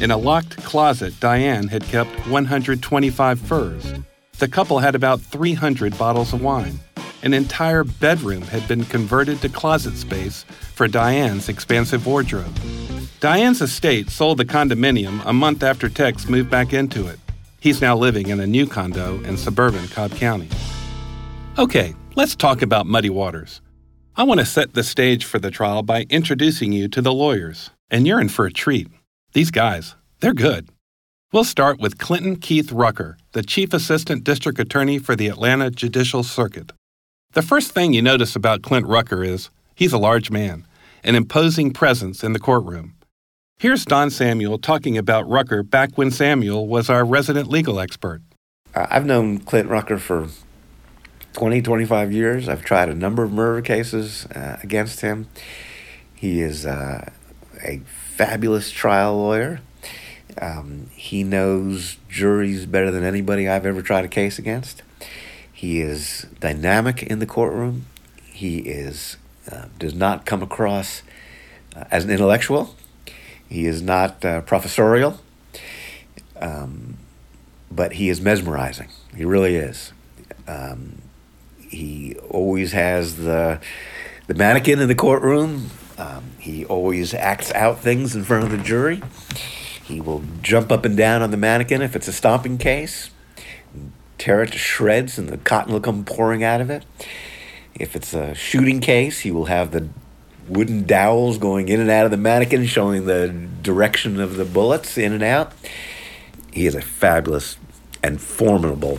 In 0.00 0.10
a 0.10 0.16
locked 0.16 0.56
closet, 0.64 1.18
Diane 1.20 1.68
had 1.68 1.84
kept 1.84 2.10
125 2.28 3.40
furs. 3.40 3.94
The 4.38 4.48
couple 4.48 4.80
had 4.80 4.94
about 4.94 5.20
300 5.20 5.96
bottles 5.96 6.32
of 6.32 6.42
wine. 6.42 6.80
An 7.22 7.34
entire 7.34 7.84
bedroom 7.84 8.42
had 8.42 8.66
been 8.66 8.84
converted 8.84 9.40
to 9.42 9.48
closet 9.48 9.96
space 9.96 10.44
for 10.74 10.88
Diane's 10.88 11.48
expansive 11.48 12.06
wardrobe. 12.06 12.52
Diane's 13.20 13.62
estate 13.62 14.10
sold 14.10 14.38
the 14.38 14.44
condominium 14.44 15.22
a 15.24 15.32
month 15.32 15.62
after 15.62 15.88
Tex 15.88 16.28
moved 16.28 16.50
back 16.50 16.72
into 16.72 17.06
it. 17.06 17.20
He's 17.60 17.80
now 17.80 17.96
living 17.96 18.30
in 18.30 18.40
a 18.40 18.46
new 18.46 18.66
condo 18.66 19.22
in 19.22 19.36
suburban 19.36 19.86
Cobb 19.86 20.10
County. 20.16 20.48
Okay, 21.56 21.94
let's 22.14 22.36
talk 22.36 22.62
about 22.62 22.86
Muddy 22.86 23.10
Waters. 23.10 23.60
I 24.16 24.24
want 24.24 24.40
to 24.40 24.46
set 24.46 24.74
the 24.74 24.82
stage 24.82 25.24
for 25.24 25.38
the 25.38 25.50
trial 25.50 25.82
by 25.82 26.06
introducing 26.10 26.72
you 26.72 26.88
to 26.88 27.00
the 27.00 27.12
lawyers, 27.12 27.70
and 27.90 28.06
you're 28.06 28.20
in 28.20 28.28
for 28.28 28.44
a 28.44 28.52
treat. 28.52 28.88
These 29.32 29.50
guys, 29.50 29.94
they're 30.20 30.34
good. 30.34 30.68
We'll 31.32 31.44
start 31.44 31.80
with 31.80 31.96
Clinton 31.96 32.36
Keith 32.36 32.70
Rucker, 32.70 33.16
the 33.32 33.42
Chief 33.42 33.72
Assistant 33.72 34.24
District 34.24 34.58
Attorney 34.58 34.98
for 34.98 35.16
the 35.16 35.28
Atlanta 35.28 35.70
Judicial 35.70 36.22
Circuit. 36.22 36.72
The 37.32 37.40
first 37.40 37.72
thing 37.72 37.94
you 37.94 38.02
notice 38.02 38.36
about 38.36 38.62
Clint 38.62 38.86
Rucker 38.86 39.24
is 39.24 39.48
he's 39.74 39.94
a 39.94 39.98
large 39.98 40.30
man, 40.30 40.66
an 41.02 41.14
imposing 41.14 41.72
presence 41.72 42.22
in 42.22 42.34
the 42.34 42.38
courtroom. 42.38 42.94
Here's 43.58 43.86
Don 43.86 44.10
Samuel 44.10 44.58
talking 44.58 44.98
about 44.98 45.26
Rucker 45.26 45.62
back 45.62 45.96
when 45.96 46.10
Samuel 46.10 46.66
was 46.66 46.90
our 46.90 47.04
resident 47.04 47.48
legal 47.48 47.80
expert. 47.80 48.20
Uh, 48.74 48.86
I've 48.90 49.06
known 49.06 49.38
Clint 49.38 49.70
Rucker 49.70 49.98
for 49.98 50.28
20, 51.32 51.62
25 51.62 52.12
years. 52.12 52.48
I've 52.48 52.64
tried 52.64 52.88
a 52.88 52.94
number 52.94 53.22
of 53.22 53.32
murder 53.32 53.62
cases 53.62 54.26
uh, 54.26 54.58
against 54.62 55.00
him. 55.00 55.28
He 56.14 56.40
is 56.40 56.66
uh, 56.66 57.10
a 57.64 57.80
fabulous 58.16 58.70
trial 58.70 59.16
lawyer. 59.16 59.60
Um, 60.40 60.88
he 60.94 61.24
knows 61.24 61.98
juries 62.08 62.66
better 62.66 62.90
than 62.90 63.04
anybody 63.04 63.48
I've 63.48 63.66
ever 63.66 63.82
tried 63.82 64.04
a 64.04 64.08
case 64.08 64.38
against. 64.38 64.82
He 65.52 65.80
is 65.80 66.26
dynamic 66.40 67.02
in 67.02 67.18
the 67.18 67.26
courtroom. 67.26 67.86
He 68.24 68.58
is 68.58 69.16
uh, 69.50 69.66
does 69.78 69.94
not 69.94 70.24
come 70.24 70.42
across 70.42 71.02
uh, 71.76 71.84
as 71.90 72.04
an 72.04 72.10
intellectual. 72.10 72.74
He 73.48 73.66
is 73.66 73.82
not 73.82 74.24
uh, 74.24 74.40
professorial, 74.42 75.20
um, 76.40 76.96
but 77.70 77.94
he 77.94 78.08
is 78.08 78.20
mesmerizing. 78.20 78.88
He 79.14 79.24
really 79.24 79.56
is. 79.56 79.92
Um, 80.48 81.01
he 81.72 82.14
always 82.28 82.72
has 82.72 83.16
the 83.16 83.58
the 84.26 84.34
mannequin 84.34 84.78
in 84.78 84.88
the 84.88 84.94
courtroom. 84.94 85.70
Um, 85.98 86.24
he 86.38 86.64
always 86.64 87.14
acts 87.14 87.52
out 87.52 87.80
things 87.80 88.14
in 88.14 88.24
front 88.24 88.44
of 88.44 88.50
the 88.50 88.58
jury. 88.58 89.02
He 89.82 90.00
will 90.00 90.22
jump 90.42 90.70
up 90.70 90.84
and 90.84 90.96
down 90.96 91.22
on 91.22 91.30
the 91.30 91.36
mannequin 91.36 91.82
if 91.82 91.96
it's 91.96 92.08
a 92.08 92.12
stomping 92.12 92.58
case, 92.58 93.10
tear 94.18 94.42
it 94.42 94.52
to 94.52 94.58
shreds, 94.58 95.18
and 95.18 95.28
the 95.28 95.38
cotton 95.38 95.72
will 95.72 95.80
come 95.80 96.04
pouring 96.04 96.44
out 96.44 96.60
of 96.60 96.70
it. 96.70 96.84
If 97.74 97.96
it's 97.96 98.14
a 98.14 98.34
shooting 98.34 98.80
case, 98.80 99.20
he 99.20 99.30
will 99.30 99.46
have 99.46 99.70
the 99.70 99.88
wooden 100.48 100.84
dowels 100.84 101.38
going 101.38 101.68
in 101.68 101.80
and 101.80 101.90
out 101.90 102.04
of 102.04 102.10
the 102.10 102.16
mannequin, 102.16 102.66
showing 102.66 103.06
the 103.06 103.28
direction 103.62 104.20
of 104.20 104.36
the 104.36 104.44
bullets 104.44 104.98
in 104.98 105.12
and 105.12 105.22
out. 105.22 105.52
He 106.52 106.66
is 106.66 106.74
a 106.74 106.82
fabulous 106.82 107.56
and 108.02 108.20
formidable 108.20 108.98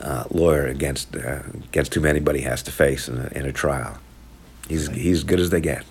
uh, 0.00 0.24
lawyer 0.30 0.66
against 0.66 1.14
uh, 1.16 1.42
against 1.64 1.94
whom 1.94 2.06
anybody 2.06 2.40
has 2.40 2.62
to 2.64 2.72
face 2.72 3.08
in 3.08 3.18
a, 3.18 3.28
in 3.38 3.46
a 3.46 3.52
trial. 3.52 3.98
He's 4.68 4.88
he's 4.88 5.24
good 5.24 5.40
as 5.40 5.50
they 5.50 5.60
get. 5.60 5.84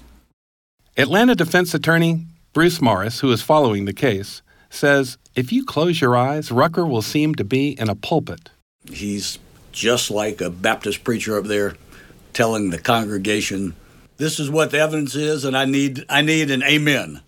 Atlanta 0.97 1.35
defense 1.35 1.73
attorney 1.73 2.25
Bruce 2.53 2.81
Morris, 2.81 3.19
who 3.19 3.31
is 3.31 3.41
following 3.41 3.85
the 3.85 3.93
case, 3.93 4.41
says 4.69 5.17
if 5.35 5.51
you 5.51 5.63
close 5.63 6.01
your 6.01 6.17
eyes, 6.17 6.51
Rucker 6.51 6.85
will 6.85 7.01
seem 7.01 7.35
to 7.35 7.43
be 7.43 7.79
in 7.79 7.89
a 7.89 7.95
pulpit. 7.95 8.49
He's 8.91 9.37
just 9.71 10.09
like 10.09 10.41
a 10.41 10.49
Baptist 10.49 11.03
preacher 11.03 11.37
up 11.37 11.45
there 11.45 11.75
telling 12.33 12.69
the 12.69 12.79
congregation, 12.79 13.75
this 14.17 14.39
is 14.39 14.49
what 14.49 14.71
the 14.71 14.79
evidence 14.79 15.15
is, 15.15 15.45
and 15.45 15.55
I 15.55 15.65
need, 15.65 16.05
I 16.09 16.21
need 16.21 16.51
an 16.51 16.63
amen. 16.63 17.21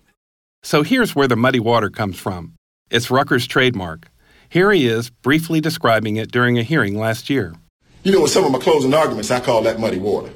So 0.62 0.82
here's 0.82 1.14
where 1.14 1.28
the 1.28 1.36
muddy 1.36 1.60
water 1.60 1.90
comes 1.90 2.18
from. 2.18 2.54
It's 2.90 3.10
Rucker's 3.10 3.46
trademark. 3.46 4.08
Here 4.52 4.70
he 4.70 4.86
is 4.86 5.08
briefly 5.08 5.62
describing 5.62 6.16
it 6.16 6.30
during 6.30 6.58
a 6.58 6.62
hearing 6.62 6.98
last 6.98 7.30
year. 7.30 7.54
You 8.02 8.12
know, 8.12 8.20
in 8.20 8.28
some 8.28 8.44
of 8.44 8.52
my 8.52 8.58
closing 8.58 8.92
arguments, 8.92 9.30
I 9.30 9.40
call 9.40 9.62
that 9.62 9.80
muddy 9.80 9.98
water. 9.98 10.30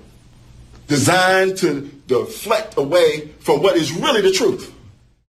Designed 0.88 1.58
to 1.58 1.82
deflect 2.06 2.78
away 2.78 3.28
from 3.40 3.60
what 3.60 3.76
is 3.76 3.92
really 3.92 4.22
the 4.22 4.30
truth. 4.30 4.74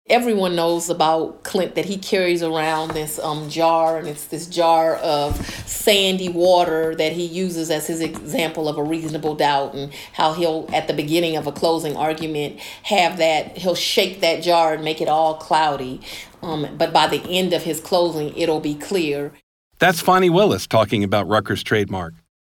Everyone 0.10 0.54
knows 0.54 0.90
about 0.90 1.44
Clint 1.44 1.76
that 1.76 1.86
he 1.86 1.98
carries 1.98 2.44
around 2.44 2.92
this 2.92 3.20
um, 3.20 3.50
jar, 3.50 3.98
and 3.98 4.06
it's 4.06 4.26
this 4.28 4.48
jar 4.48 4.98
of 4.98 5.34
sandy 5.66 6.28
water 6.28 6.94
that 6.96 7.14
he 7.14 7.26
uses 7.26 7.72
as 7.72 7.88
his 7.88 8.02
example 8.02 8.68
of 8.68 8.78
a 8.78 8.84
reasonable 8.84 9.34
doubt, 9.34 9.74
and 9.74 9.94
how 10.12 10.34
he'll, 10.34 10.70
at 10.74 10.88
the 10.88 10.94
beginning 10.94 11.38
of 11.38 11.48
a 11.48 11.54
closing 11.54 11.96
argument, 11.96 12.60
have 12.84 13.18
that, 13.18 13.58
he'll 13.58 13.76
shake 13.76 14.20
that 14.20 14.44
jar 14.44 14.74
and 14.74 14.84
make 14.84 15.00
it 15.00 15.08
all 15.08 15.36
cloudy. 15.36 16.02
Um, 16.42 16.68
but 16.78 16.92
by 16.92 17.08
the 17.08 17.24
end 17.30 17.54
of 17.54 17.64
his 17.64 17.80
closing, 17.80 18.36
it'll 18.36 18.60
be 18.60 18.76
clear. 18.76 19.32
That's 19.80 20.02
Fani 20.02 20.30
Willis 20.30 20.68
talking 20.68 21.06
about 21.06 21.30
Rucker's 21.30 21.64
trademark. 21.64 22.14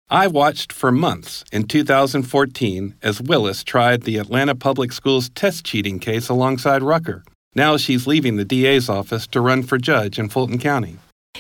I 0.10 0.28
watched 0.28 0.72
for 0.72 0.94
months 0.94 1.44
in 1.52 1.66
2014 1.66 2.96
as 3.04 3.22
Willis 3.22 3.66
tried 3.66 4.04
the 4.04 4.18
Atlanta 4.18 4.56
Public 4.56 4.94
Schools 4.94 5.28
test 5.30 5.66
cheating 5.66 6.00
case 6.00 6.30
alongside 6.30 6.82
Rucker. 6.82 7.22
Now 7.56 7.78
she's 7.78 8.08
leaving 8.08 8.38
the 8.38 8.46
DA's 8.46 8.90
office 8.90 9.28
to 9.28 9.42
run 9.42 9.64
for 9.64 9.78
judge 9.78 10.18
in 10.18 10.30
Fulton 10.30 10.58
County. 10.58 10.98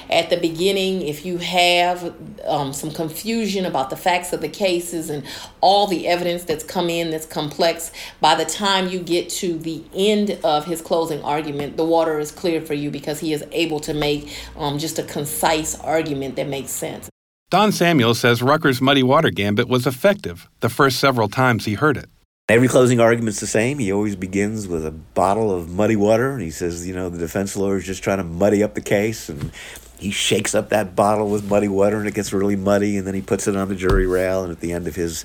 At 0.10 0.30
the 0.30 0.38
beginning, 0.38 1.02
if 1.04 1.26
you 1.26 1.38
have 1.38 2.14
um, 2.46 2.74
some 2.74 2.92
confusion 2.92 3.66
about 3.66 3.90
the 3.90 3.96
facts 3.96 4.34
of 4.34 4.42
the 4.42 4.50
cases 4.50 5.10
and 5.10 5.24
all 5.62 5.88
the 5.88 6.08
evidence 6.08 6.44
that's 6.44 6.64
come 6.64 6.90
in 6.90 7.10
that's 7.12 7.26
complex, 7.26 7.92
by 8.20 8.36
the 8.36 8.46
time 8.46 8.90
you 8.90 9.00
get 9.00 9.30
to 9.30 9.58
the 9.58 9.84
end 9.94 10.40
of 10.44 10.66
his 10.66 10.82
closing 10.82 11.22
argument, 11.24 11.78
the 11.78 11.86
water 11.86 12.20
is 12.20 12.32
clear 12.32 12.60
for 12.62 12.74
you 12.74 12.92
because 12.92 13.20
he 13.20 13.34
is 13.34 13.44
able 13.52 13.80
to 13.82 13.94
make 13.94 14.36
um, 14.58 14.78
just 14.78 15.00
a 15.00 15.04
concise 15.04 15.80
argument 15.80 16.36
that 16.36 16.48
makes 16.48 16.72
sense. 16.72 17.10
Don 17.50 17.72
Samuel 17.72 18.16
says 18.16 18.42
Rucker's 18.42 18.82
muddy 18.82 19.04
water 19.04 19.30
gambit 19.30 19.68
was 19.68 19.86
effective 19.86 20.50
the 20.62 20.70
first 20.70 21.00
several 21.00 21.30
times 21.30 21.66
he 21.66 21.76
heard 21.76 21.98
it. 21.98 22.08
Every 22.50 22.68
closing 22.68 23.00
argument's 23.00 23.40
the 23.40 23.48
same. 23.48 23.80
He 23.80 23.94
always 23.94 24.18
begins 24.18 24.68
with 24.68 24.86
a 24.86 24.92
bottle 24.92 25.50
of 25.56 25.70
muddy 25.70 25.96
water, 25.96 26.34
and 26.34 26.42
he 26.42 26.52
says, 26.52 26.86
you 26.86 26.94
know, 26.94 27.08
the 27.08 27.18
defense 27.18 27.56
lawyer 27.56 27.78
is 27.78 27.86
just 27.86 28.04
trying 28.04 28.18
to 28.18 28.26
muddy 28.26 28.62
up 28.62 28.74
the 28.74 28.82
case, 28.82 29.30
and 29.30 29.54
he 29.98 30.12
shakes 30.12 30.54
up 30.54 30.68
that 30.68 30.94
bottle 30.94 31.30
with 31.30 31.50
muddy 31.50 31.70
water, 31.70 32.00
and 32.00 32.06
it 32.06 32.14
gets 32.14 32.34
really 32.34 32.58
muddy, 32.58 32.98
and 32.98 33.08
then 33.08 33.14
he 33.14 33.22
puts 33.22 33.48
it 33.48 33.56
on 33.56 33.70
the 33.70 33.76
jury 33.76 34.06
rail, 34.06 34.44
and 34.44 34.52
at 34.52 34.60
the 34.60 34.74
end 34.74 34.90
of 34.90 34.96
his 34.98 35.24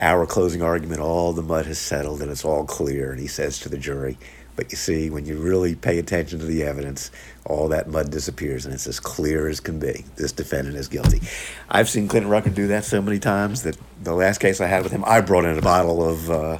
hour 0.00 0.26
closing 0.26 0.60
argument, 0.60 1.00
all 1.00 1.32
the 1.32 1.40
mud 1.40 1.66
has 1.66 1.78
settled, 1.78 2.20
and 2.20 2.32
it's 2.32 2.44
all 2.44 2.64
clear, 2.64 3.12
and 3.12 3.20
he 3.20 3.28
says 3.28 3.60
to 3.60 3.68
the 3.68 3.78
jury, 3.78 4.18
but 4.60 4.70
you 4.70 4.76
see, 4.76 5.08
when 5.08 5.24
you 5.24 5.38
really 5.38 5.74
pay 5.74 5.98
attention 5.98 6.38
to 6.38 6.44
the 6.44 6.64
evidence, 6.64 7.10
all 7.46 7.66
that 7.68 7.88
mud 7.88 8.10
disappears 8.10 8.66
and 8.66 8.74
it's 8.74 8.86
as 8.86 9.00
clear 9.00 9.48
as 9.48 9.58
can 9.58 9.78
be. 9.78 10.04
This 10.16 10.32
defendant 10.32 10.76
is 10.76 10.86
guilty. 10.86 11.22
I've 11.70 11.88
seen 11.88 12.08
Clinton 12.08 12.30
Rucker 12.30 12.50
do 12.50 12.66
that 12.66 12.84
so 12.84 13.00
many 13.00 13.18
times 13.18 13.62
that 13.62 13.78
the 14.02 14.12
last 14.12 14.36
case 14.36 14.60
I 14.60 14.66
had 14.66 14.82
with 14.82 14.92
him, 14.92 15.02
I 15.06 15.22
brought 15.22 15.46
in 15.46 15.56
a 15.56 15.62
bottle 15.62 16.06
of, 16.06 16.30
uh, 16.30 16.58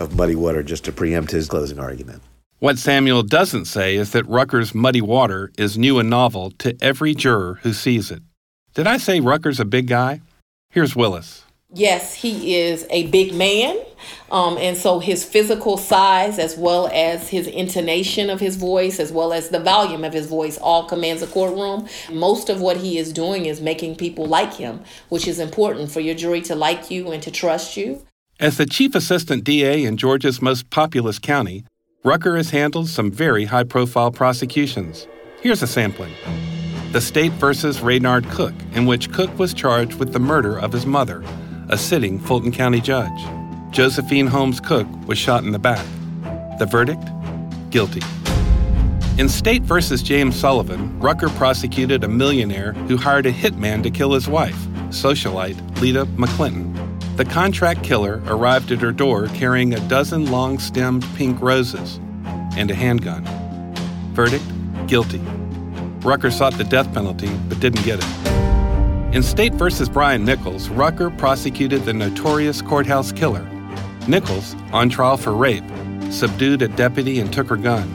of 0.00 0.16
muddy 0.16 0.34
water 0.34 0.64
just 0.64 0.84
to 0.86 0.92
preempt 0.92 1.30
his 1.30 1.46
closing 1.46 1.78
argument. 1.78 2.20
What 2.58 2.78
Samuel 2.78 3.22
doesn't 3.22 3.66
say 3.66 3.94
is 3.94 4.10
that 4.10 4.26
Rucker's 4.26 4.74
muddy 4.74 5.00
water 5.00 5.52
is 5.56 5.78
new 5.78 6.00
and 6.00 6.10
novel 6.10 6.50
to 6.58 6.76
every 6.80 7.14
juror 7.14 7.60
who 7.62 7.72
sees 7.72 8.10
it. 8.10 8.24
Did 8.74 8.88
I 8.88 8.96
say 8.96 9.20
Rucker's 9.20 9.60
a 9.60 9.64
big 9.64 9.86
guy? 9.86 10.20
Here's 10.70 10.96
Willis. 10.96 11.44
Yes, 11.72 12.14
he 12.14 12.56
is 12.56 12.86
a 12.90 13.08
big 13.08 13.34
man. 13.34 13.76
Um, 14.30 14.56
and 14.56 14.76
so 14.76 14.98
his 14.98 15.24
physical 15.24 15.76
size, 15.76 16.38
as 16.38 16.56
well 16.56 16.88
as 16.92 17.28
his 17.28 17.46
intonation 17.46 18.30
of 18.30 18.40
his 18.40 18.56
voice, 18.56 19.00
as 19.00 19.12
well 19.12 19.32
as 19.32 19.48
the 19.48 19.58
volume 19.58 20.04
of 20.04 20.12
his 20.12 20.26
voice, 20.26 20.58
all 20.58 20.84
commands 20.84 21.22
a 21.22 21.26
courtroom. 21.26 21.88
Most 22.10 22.48
of 22.48 22.60
what 22.60 22.76
he 22.78 22.98
is 22.98 23.12
doing 23.12 23.46
is 23.46 23.60
making 23.60 23.96
people 23.96 24.26
like 24.26 24.54
him, 24.54 24.82
which 25.08 25.26
is 25.26 25.38
important 25.38 25.90
for 25.90 26.00
your 26.00 26.14
jury 26.14 26.40
to 26.42 26.54
like 26.54 26.90
you 26.90 27.10
and 27.10 27.22
to 27.22 27.30
trust 27.30 27.76
you. 27.76 28.06
As 28.38 28.58
the 28.58 28.66
chief 28.66 28.94
assistant 28.94 29.44
DA 29.44 29.84
in 29.84 29.96
Georgia's 29.96 30.40
most 30.40 30.70
populous 30.70 31.18
county, 31.18 31.64
Rucker 32.04 32.36
has 32.36 32.50
handled 32.50 32.88
some 32.88 33.10
very 33.10 33.46
high 33.46 33.64
profile 33.64 34.12
prosecutions. 34.12 35.08
Here's 35.40 35.62
a 35.62 35.66
sampling. 35.66 36.12
The 36.92 37.00
State 37.00 37.32
versus 37.32 37.80
Raynard 37.80 38.28
Cook, 38.30 38.54
in 38.72 38.86
which 38.86 39.10
Cook 39.12 39.36
was 39.38 39.52
charged 39.52 39.94
with 39.94 40.12
the 40.12 40.20
murder 40.20 40.58
of 40.58 40.72
his 40.72 40.86
mother, 40.86 41.24
a 41.68 41.76
sitting 41.76 42.18
Fulton 42.18 42.52
County 42.52 42.80
judge. 42.80 43.24
Josephine 43.70 44.26
Holmes 44.26 44.60
Cook 44.60 44.86
was 45.06 45.18
shot 45.18 45.44
in 45.44 45.52
the 45.52 45.58
back. 45.58 45.84
The 46.58 46.66
verdict? 46.66 47.02
Guilty. 47.70 48.02
In 49.18 49.28
State 49.28 49.62
versus 49.62 50.02
James 50.02 50.36
Sullivan, 50.36 50.98
Rucker 51.00 51.28
prosecuted 51.30 52.04
a 52.04 52.08
millionaire 52.08 52.72
who 52.72 52.96
hired 52.96 53.26
a 53.26 53.32
hitman 53.32 53.82
to 53.82 53.90
kill 53.90 54.12
his 54.12 54.28
wife, 54.28 54.58
socialite 54.90 55.80
Lita 55.80 56.06
McClinton. 56.16 56.74
The 57.16 57.24
contract 57.24 57.82
killer 57.82 58.22
arrived 58.26 58.70
at 58.72 58.80
her 58.82 58.92
door 58.92 59.28
carrying 59.28 59.72
a 59.72 59.88
dozen 59.88 60.30
long 60.30 60.58
stemmed 60.58 61.06
pink 61.16 61.40
roses 61.40 61.98
and 62.56 62.70
a 62.70 62.74
handgun. 62.74 63.24
Verdict 64.12 64.44
guilty. 64.86 65.20
Rucker 66.00 66.30
sought 66.30 66.52
the 66.58 66.64
death 66.64 66.92
penalty 66.92 67.30
but 67.48 67.58
didn't 67.58 67.84
get 67.84 67.98
it. 67.98 68.25
In 69.16 69.22
State 69.22 69.54
versus 69.54 69.88
Brian 69.88 70.26
Nichols, 70.26 70.68
Rucker 70.68 71.08
prosecuted 71.08 71.84
the 71.84 71.94
notorious 71.94 72.60
courthouse 72.60 73.12
killer. 73.12 73.48
Nichols, 74.06 74.54
on 74.74 74.90
trial 74.90 75.16
for 75.16 75.32
rape, 75.32 75.64
subdued 76.10 76.60
a 76.60 76.68
deputy 76.68 77.18
and 77.18 77.32
took 77.32 77.48
her 77.48 77.56
gun. 77.56 77.88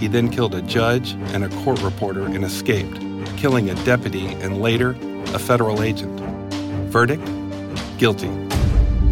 He 0.00 0.08
then 0.08 0.28
killed 0.28 0.56
a 0.56 0.62
judge 0.62 1.12
and 1.32 1.44
a 1.44 1.48
court 1.62 1.80
reporter 1.84 2.24
and 2.24 2.44
escaped, 2.44 3.00
killing 3.36 3.70
a 3.70 3.76
deputy 3.84 4.26
and 4.26 4.60
later 4.60 4.96
a 5.26 5.38
federal 5.38 5.84
agent. 5.84 6.18
Verdict 6.90 7.24
guilty. 7.96 8.32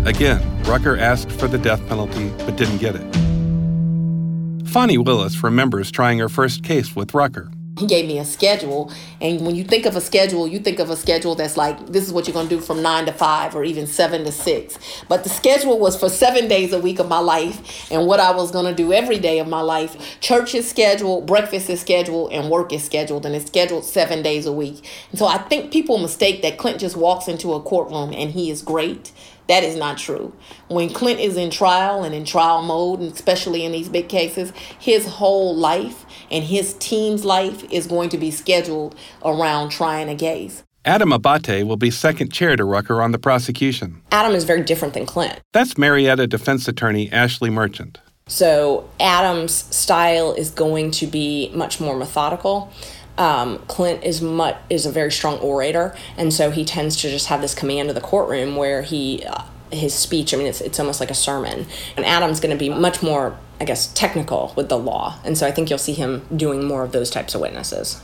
Again, 0.06 0.42
Rucker 0.64 0.98
asked 0.98 1.30
for 1.30 1.46
the 1.46 1.58
death 1.58 1.86
penalty 1.86 2.30
but 2.38 2.56
didn't 2.56 2.78
get 2.78 2.96
it. 2.96 4.66
Fani 4.66 4.98
Willis 4.98 5.40
remembers 5.40 5.92
trying 5.92 6.18
her 6.18 6.28
first 6.28 6.64
case 6.64 6.96
with 6.96 7.14
Rucker. 7.14 7.48
He 7.76 7.86
gave 7.86 8.06
me 8.06 8.20
a 8.20 8.24
schedule, 8.24 8.92
and 9.20 9.44
when 9.44 9.56
you 9.56 9.64
think 9.64 9.84
of 9.84 9.96
a 9.96 10.00
schedule, 10.00 10.46
you 10.46 10.60
think 10.60 10.78
of 10.78 10.90
a 10.90 10.96
schedule 10.96 11.34
that's 11.34 11.56
like 11.56 11.88
this 11.88 12.06
is 12.06 12.12
what 12.12 12.28
you're 12.28 12.34
gonna 12.34 12.48
do 12.48 12.60
from 12.60 12.82
nine 12.82 13.04
to 13.06 13.12
five 13.12 13.56
or 13.56 13.64
even 13.64 13.88
seven 13.88 14.24
to 14.24 14.30
six. 14.30 14.78
But 15.08 15.24
the 15.24 15.28
schedule 15.28 15.80
was 15.80 15.96
for 15.96 16.08
seven 16.08 16.46
days 16.46 16.72
a 16.72 16.78
week 16.78 17.00
of 17.00 17.08
my 17.08 17.18
life, 17.18 17.90
and 17.90 18.06
what 18.06 18.20
I 18.20 18.30
was 18.30 18.52
gonna 18.52 18.74
do 18.74 18.92
every 18.92 19.18
day 19.18 19.40
of 19.40 19.48
my 19.48 19.60
life. 19.60 20.20
Church 20.20 20.54
is 20.54 20.70
scheduled, 20.70 21.26
breakfast 21.26 21.68
is 21.68 21.80
scheduled, 21.80 22.32
and 22.32 22.48
work 22.48 22.72
is 22.72 22.84
scheduled, 22.84 23.26
and 23.26 23.34
it's 23.34 23.46
scheduled 23.46 23.84
seven 23.84 24.22
days 24.22 24.46
a 24.46 24.52
week. 24.52 24.88
And 25.10 25.18
so 25.18 25.26
I 25.26 25.38
think 25.38 25.72
people 25.72 25.98
mistake 25.98 26.42
that 26.42 26.58
Clint 26.58 26.78
just 26.78 26.96
walks 26.96 27.26
into 27.26 27.54
a 27.54 27.60
courtroom 27.60 28.12
and 28.12 28.30
he 28.30 28.50
is 28.50 28.62
great. 28.62 29.10
That 29.46 29.62
is 29.62 29.76
not 29.76 29.98
true. 29.98 30.32
When 30.68 30.88
Clint 30.88 31.20
is 31.20 31.36
in 31.36 31.50
trial 31.50 32.02
and 32.02 32.14
in 32.14 32.24
trial 32.24 32.62
mode, 32.62 33.00
and 33.00 33.12
especially 33.12 33.64
in 33.64 33.72
these 33.72 33.90
big 33.90 34.08
cases, 34.08 34.52
his 34.78 35.06
whole 35.06 35.54
life 35.54 36.06
and 36.30 36.42
his 36.42 36.74
team's 36.74 37.26
life 37.64 37.72
is 37.72 37.86
going 37.86 38.08
to 38.10 38.18
be 38.18 38.30
scheduled 38.30 38.94
around 39.24 39.70
trying 39.70 40.08
a 40.08 40.14
case. 40.14 40.62
Adam 40.84 41.12
Abate 41.12 41.66
will 41.66 41.78
be 41.78 41.90
second 41.90 42.30
chair 42.30 42.56
to 42.56 42.64
Rucker 42.64 43.00
on 43.00 43.12
the 43.12 43.18
prosecution. 43.18 44.02
Adam 44.12 44.34
is 44.34 44.44
very 44.44 44.62
different 44.62 44.92
than 44.92 45.06
Clint. 45.06 45.40
That's 45.52 45.78
Marietta 45.78 46.26
defense 46.26 46.68
attorney 46.68 47.10
Ashley 47.10 47.48
Merchant. 47.48 48.00
So 48.26 48.88
Adam's 49.00 49.54
style 49.74 50.34
is 50.34 50.50
going 50.50 50.90
to 50.92 51.06
be 51.06 51.50
much 51.54 51.80
more 51.80 51.96
methodical. 51.96 52.70
Um, 53.16 53.58
Clint 53.66 54.02
is 54.02 54.20
much 54.20 54.56
is 54.68 54.86
a 54.86 54.90
very 54.90 55.12
strong 55.12 55.38
orator, 55.38 55.94
and 56.16 56.32
so 56.32 56.50
he 56.50 56.64
tends 56.64 56.96
to 56.96 57.10
just 57.10 57.28
have 57.28 57.40
this 57.40 57.54
command 57.54 57.88
of 57.88 57.94
the 57.94 58.00
courtroom 58.00 58.56
where 58.56 58.82
he 58.82 59.24
uh, 59.24 59.44
his 59.70 59.94
speech. 59.94 60.34
I 60.34 60.36
mean, 60.36 60.46
it's 60.46 60.60
it's 60.60 60.80
almost 60.80 61.00
like 61.00 61.10
a 61.10 61.14
sermon. 61.14 61.66
And 61.96 62.04
Adam's 62.04 62.40
going 62.40 62.50
to 62.50 62.58
be 62.58 62.68
much 62.68 63.02
more, 63.02 63.38
I 63.60 63.64
guess, 63.64 63.92
technical 63.94 64.52
with 64.56 64.68
the 64.68 64.78
law, 64.78 65.18
and 65.24 65.38
so 65.38 65.46
I 65.46 65.50
think 65.50 65.70
you'll 65.70 65.78
see 65.78 65.92
him 65.92 66.26
doing 66.34 66.64
more 66.64 66.82
of 66.82 66.92
those 66.92 67.10
types 67.10 67.34
of 67.34 67.40
witnesses. 67.40 68.00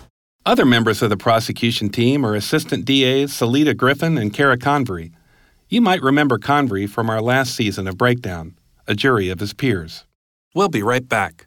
Other 0.46 0.64
members 0.64 1.02
of 1.02 1.10
the 1.10 1.16
prosecution 1.16 1.90
team 1.90 2.24
are 2.24 2.34
Assistant 2.34 2.84
DAs 2.84 3.32
Salita 3.32 3.76
Griffin 3.76 4.16
and 4.16 4.32
Kara 4.32 4.56
Convery. 4.56 5.12
You 5.68 5.82
might 5.82 6.02
remember 6.02 6.38
Convery 6.38 6.86
from 6.86 7.10
our 7.10 7.20
last 7.20 7.54
season 7.54 7.86
of 7.86 7.98
Breakdown, 7.98 8.56
a 8.88 8.94
jury 8.94 9.28
of 9.28 9.38
his 9.38 9.52
peers. 9.52 10.06
We'll 10.54 10.68
be 10.68 10.82
right 10.82 11.06
back. 11.06 11.46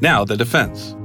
Now, 0.00 0.24
the 0.24 0.36
defense. 0.36 0.96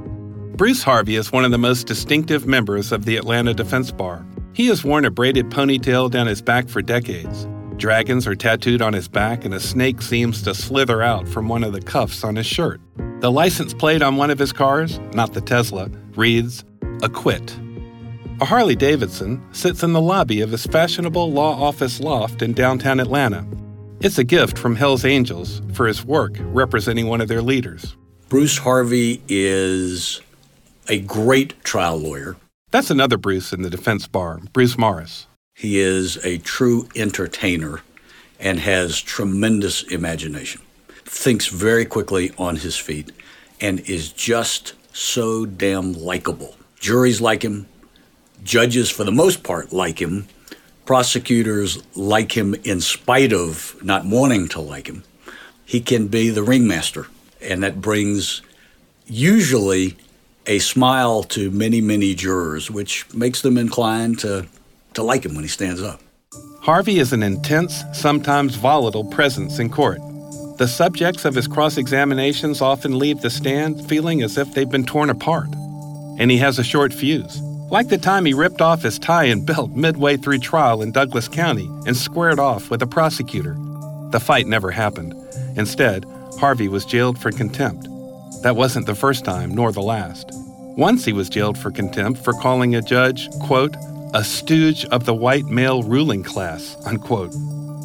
Bruce 0.56 0.82
Harvey 0.82 1.16
is 1.16 1.30
one 1.30 1.44
of 1.44 1.50
the 1.50 1.58
most 1.58 1.86
distinctive 1.86 2.46
members 2.46 2.92
of 2.92 3.04
the 3.04 3.18
Atlanta 3.18 3.52
Defense 3.52 3.90
Bar. 3.92 4.26
He 4.54 4.68
has 4.68 4.82
worn 4.82 5.04
a 5.04 5.10
braided 5.10 5.50
ponytail 5.50 6.10
down 6.10 6.26
his 6.26 6.40
back 6.40 6.68
for 6.70 6.80
decades. 6.80 7.46
Dragons 7.76 8.26
are 8.26 8.34
tattooed 8.34 8.80
on 8.80 8.94
his 8.94 9.06
back, 9.06 9.44
and 9.44 9.52
a 9.52 9.60
snake 9.60 10.00
seems 10.00 10.40
to 10.42 10.54
slither 10.54 11.02
out 11.02 11.28
from 11.28 11.46
one 11.46 11.62
of 11.62 11.74
the 11.74 11.82
cuffs 11.82 12.24
on 12.24 12.36
his 12.36 12.46
shirt. 12.46 12.80
The 13.20 13.30
license 13.30 13.74
plate 13.74 14.00
on 14.00 14.16
one 14.16 14.30
of 14.30 14.38
his 14.38 14.52
cars, 14.52 14.98
not 15.12 15.34
the 15.34 15.42
Tesla, 15.42 15.90
reads 16.14 16.64
Acquit. 17.02 17.54
A 18.40 18.46
Harley 18.46 18.76
Davidson 18.76 19.42
sits 19.52 19.82
in 19.82 19.92
the 19.92 20.00
lobby 20.00 20.40
of 20.40 20.52
his 20.52 20.64
fashionable 20.64 21.30
law 21.32 21.62
office 21.62 22.00
loft 22.00 22.40
in 22.40 22.54
downtown 22.54 22.98
Atlanta. 22.98 23.46
It's 24.00 24.16
a 24.16 24.24
gift 24.24 24.56
from 24.56 24.76
Hell's 24.76 25.04
Angels 25.04 25.60
for 25.74 25.86
his 25.86 26.02
work 26.02 26.36
representing 26.40 27.08
one 27.08 27.20
of 27.20 27.28
their 27.28 27.42
leaders. 27.42 27.94
Bruce 28.28 28.58
Harvey 28.58 29.22
is 29.28 30.20
a 30.88 30.98
great 30.98 31.62
trial 31.62 31.96
lawyer. 31.96 32.36
That's 32.72 32.90
another 32.90 33.16
Bruce 33.16 33.52
in 33.52 33.62
the 33.62 33.70
defense 33.70 34.08
bar, 34.08 34.40
Bruce 34.52 34.76
Morris. 34.76 35.28
He 35.54 35.78
is 35.78 36.16
a 36.24 36.38
true 36.38 36.88
entertainer 36.96 37.82
and 38.40 38.58
has 38.58 39.00
tremendous 39.00 39.84
imagination. 39.84 40.60
Thinks 41.04 41.46
very 41.46 41.84
quickly 41.84 42.32
on 42.36 42.56
his 42.56 42.76
feet 42.76 43.12
and 43.60 43.78
is 43.80 44.12
just 44.12 44.74
so 44.92 45.46
damn 45.46 45.92
likable. 45.92 46.56
Juries 46.80 47.20
like 47.20 47.44
him, 47.44 47.68
judges 48.42 48.90
for 48.90 49.04
the 49.04 49.12
most 49.12 49.44
part 49.44 49.72
like 49.72 50.02
him, 50.02 50.26
prosecutors 50.84 51.80
like 51.94 52.36
him 52.36 52.56
in 52.64 52.80
spite 52.80 53.32
of 53.32 53.76
not 53.84 54.04
wanting 54.04 54.48
to 54.48 54.60
like 54.60 54.88
him. 54.88 55.04
He 55.64 55.80
can 55.80 56.08
be 56.08 56.30
the 56.30 56.42
ringmaster 56.42 57.06
and 57.40 57.62
that 57.62 57.80
brings 57.80 58.42
usually 59.06 59.96
a 60.46 60.58
smile 60.58 61.22
to 61.24 61.50
many, 61.50 61.80
many 61.80 62.14
jurors, 62.14 62.70
which 62.70 63.12
makes 63.14 63.42
them 63.42 63.58
inclined 63.58 64.18
to, 64.20 64.46
to 64.94 65.02
like 65.02 65.24
him 65.24 65.34
when 65.34 65.44
he 65.44 65.48
stands 65.48 65.82
up. 65.82 66.00
Harvey 66.62 66.98
is 66.98 67.12
an 67.12 67.22
intense, 67.22 67.84
sometimes 67.92 68.56
volatile 68.56 69.04
presence 69.04 69.58
in 69.58 69.70
court. 69.70 70.00
The 70.58 70.66
subjects 70.66 71.24
of 71.24 71.34
his 71.34 71.46
cross 71.46 71.76
examinations 71.76 72.60
often 72.60 72.98
leave 72.98 73.20
the 73.20 73.30
stand 73.30 73.88
feeling 73.88 74.22
as 74.22 74.38
if 74.38 74.52
they've 74.54 74.70
been 74.70 74.86
torn 74.86 75.10
apart. 75.10 75.48
And 76.18 76.30
he 76.30 76.38
has 76.38 76.58
a 76.58 76.64
short 76.64 76.94
fuse, 76.94 77.40
like 77.70 77.88
the 77.88 77.98
time 77.98 78.24
he 78.24 78.32
ripped 78.32 78.60
off 78.60 78.82
his 78.82 78.98
tie 78.98 79.24
and 79.24 79.44
belt 79.44 79.72
midway 79.72 80.16
through 80.16 80.38
trial 80.38 80.80
in 80.82 80.92
Douglas 80.92 81.28
County 81.28 81.66
and 81.86 81.96
squared 81.96 82.38
off 82.38 82.70
with 82.70 82.82
a 82.82 82.86
prosecutor. 82.86 83.54
The 84.10 84.20
fight 84.20 84.46
never 84.46 84.70
happened. 84.70 85.14
Instead, 85.56 86.06
Harvey 86.38 86.68
was 86.68 86.84
jailed 86.84 87.18
for 87.18 87.30
contempt. 87.30 87.88
That 88.42 88.56
wasn't 88.56 88.86
the 88.86 88.94
first 88.94 89.24
time, 89.24 89.54
nor 89.54 89.72
the 89.72 89.82
last. 89.82 90.30
Once 90.76 91.04
he 91.04 91.12
was 91.12 91.28
jailed 91.28 91.56
for 91.56 91.70
contempt 91.70 92.22
for 92.22 92.32
calling 92.34 92.74
a 92.74 92.82
judge, 92.82 93.28
quote, 93.40 93.74
a 94.14 94.22
stooge 94.22 94.84
of 94.86 95.04
the 95.04 95.14
white 95.14 95.46
male 95.46 95.82
ruling 95.82 96.22
class, 96.22 96.76
unquote. 96.86 97.32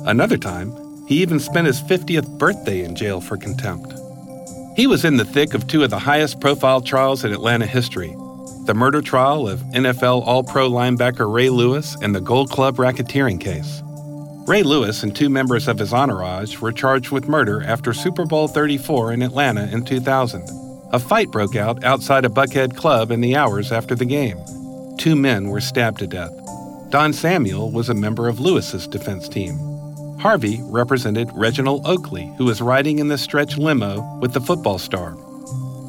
Another 0.06 0.38
time, 0.38 0.74
he 1.08 1.22
even 1.22 1.40
spent 1.40 1.68
his 1.68 1.82
50th 1.82 2.38
birthday 2.38 2.84
in 2.84 2.96
jail 2.96 3.22
for 3.22 3.38
contempt. 3.38 3.94
He 4.76 4.88
was 4.88 5.04
in 5.04 5.18
the 5.18 5.26
thick 5.26 5.54
of 5.54 5.68
two 5.68 5.84
of 5.84 5.90
the 5.90 6.00
highest 6.00 6.40
profile 6.40 6.82
trials 6.82 7.24
in 7.24 7.34
Atlanta 7.34 7.66
history 7.66 8.16
the 8.66 8.76
murder 8.76 9.02
trial 9.02 9.48
of 9.48 9.60
NFL 9.74 10.26
All 10.26 10.44
Pro 10.44 10.70
linebacker 10.70 11.32
Ray 11.32 11.50
Lewis 11.50 11.98
and 12.02 12.14
the 12.14 12.22
Gold 12.22 12.52
Club 12.52 12.76
racketeering 12.76 13.42
case. 13.42 13.82
Ray 14.48 14.64
Lewis 14.64 15.04
and 15.04 15.16
two 15.16 15.30
members 15.30 15.68
of 15.68 15.78
his 15.78 15.94
entourage 15.94 16.60
were 16.60 16.72
charged 16.72 17.12
with 17.12 17.28
murder 17.28 17.62
after 17.64 17.94
Super 17.94 18.26
Bowl 18.26 18.48
34 18.48 19.14
in 19.14 19.22
Atlanta 19.22 19.70
in 19.72 19.86
2000. 19.86 20.50
A 20.92 21.00
fight 21.00 21.30
broke 21.30 21.56
out 21.56 21.84
outside 21.84 22.26
a 22.26 22.30
Buckhead 22.30 22.76
club 22.76 23.12
in 23.12 23.22
the 23.22 23.36
hours 23.36 23.72
after 23.72 23.94
the 23.94 24.04
game. 24.04 24.40
Two 24.98 25.16
men 25.16 25.50
were 25.50 25.62
stabbed 25.62 26.00
to 26.00 26.08
death. 26.08 26.34
Don 26.90 27.14
Samuel 27.14 27.72
was 27.72 27.90
a 27.90 27.94
member 27.94 28.28
of 28.28 28.40
Lewis's 28.40 28.88
defense 28.88 29.30
team. 29.30 29.58
Harvey 30.20 30.60
represented 30.64 31.30
Reginald 31.34 31.86
Oakley, 31.86 32.34
who 32.38 32.46
was 32.46 32.62
riding 32.62 33.00
in 33.00 33.08
the 33.08 33.18
stretch 33.18 33.58
limo 33.58 34.02
with 34.22 34.34
the 34.34 34.42
football 34.42 34.80
star. 34.80 35.16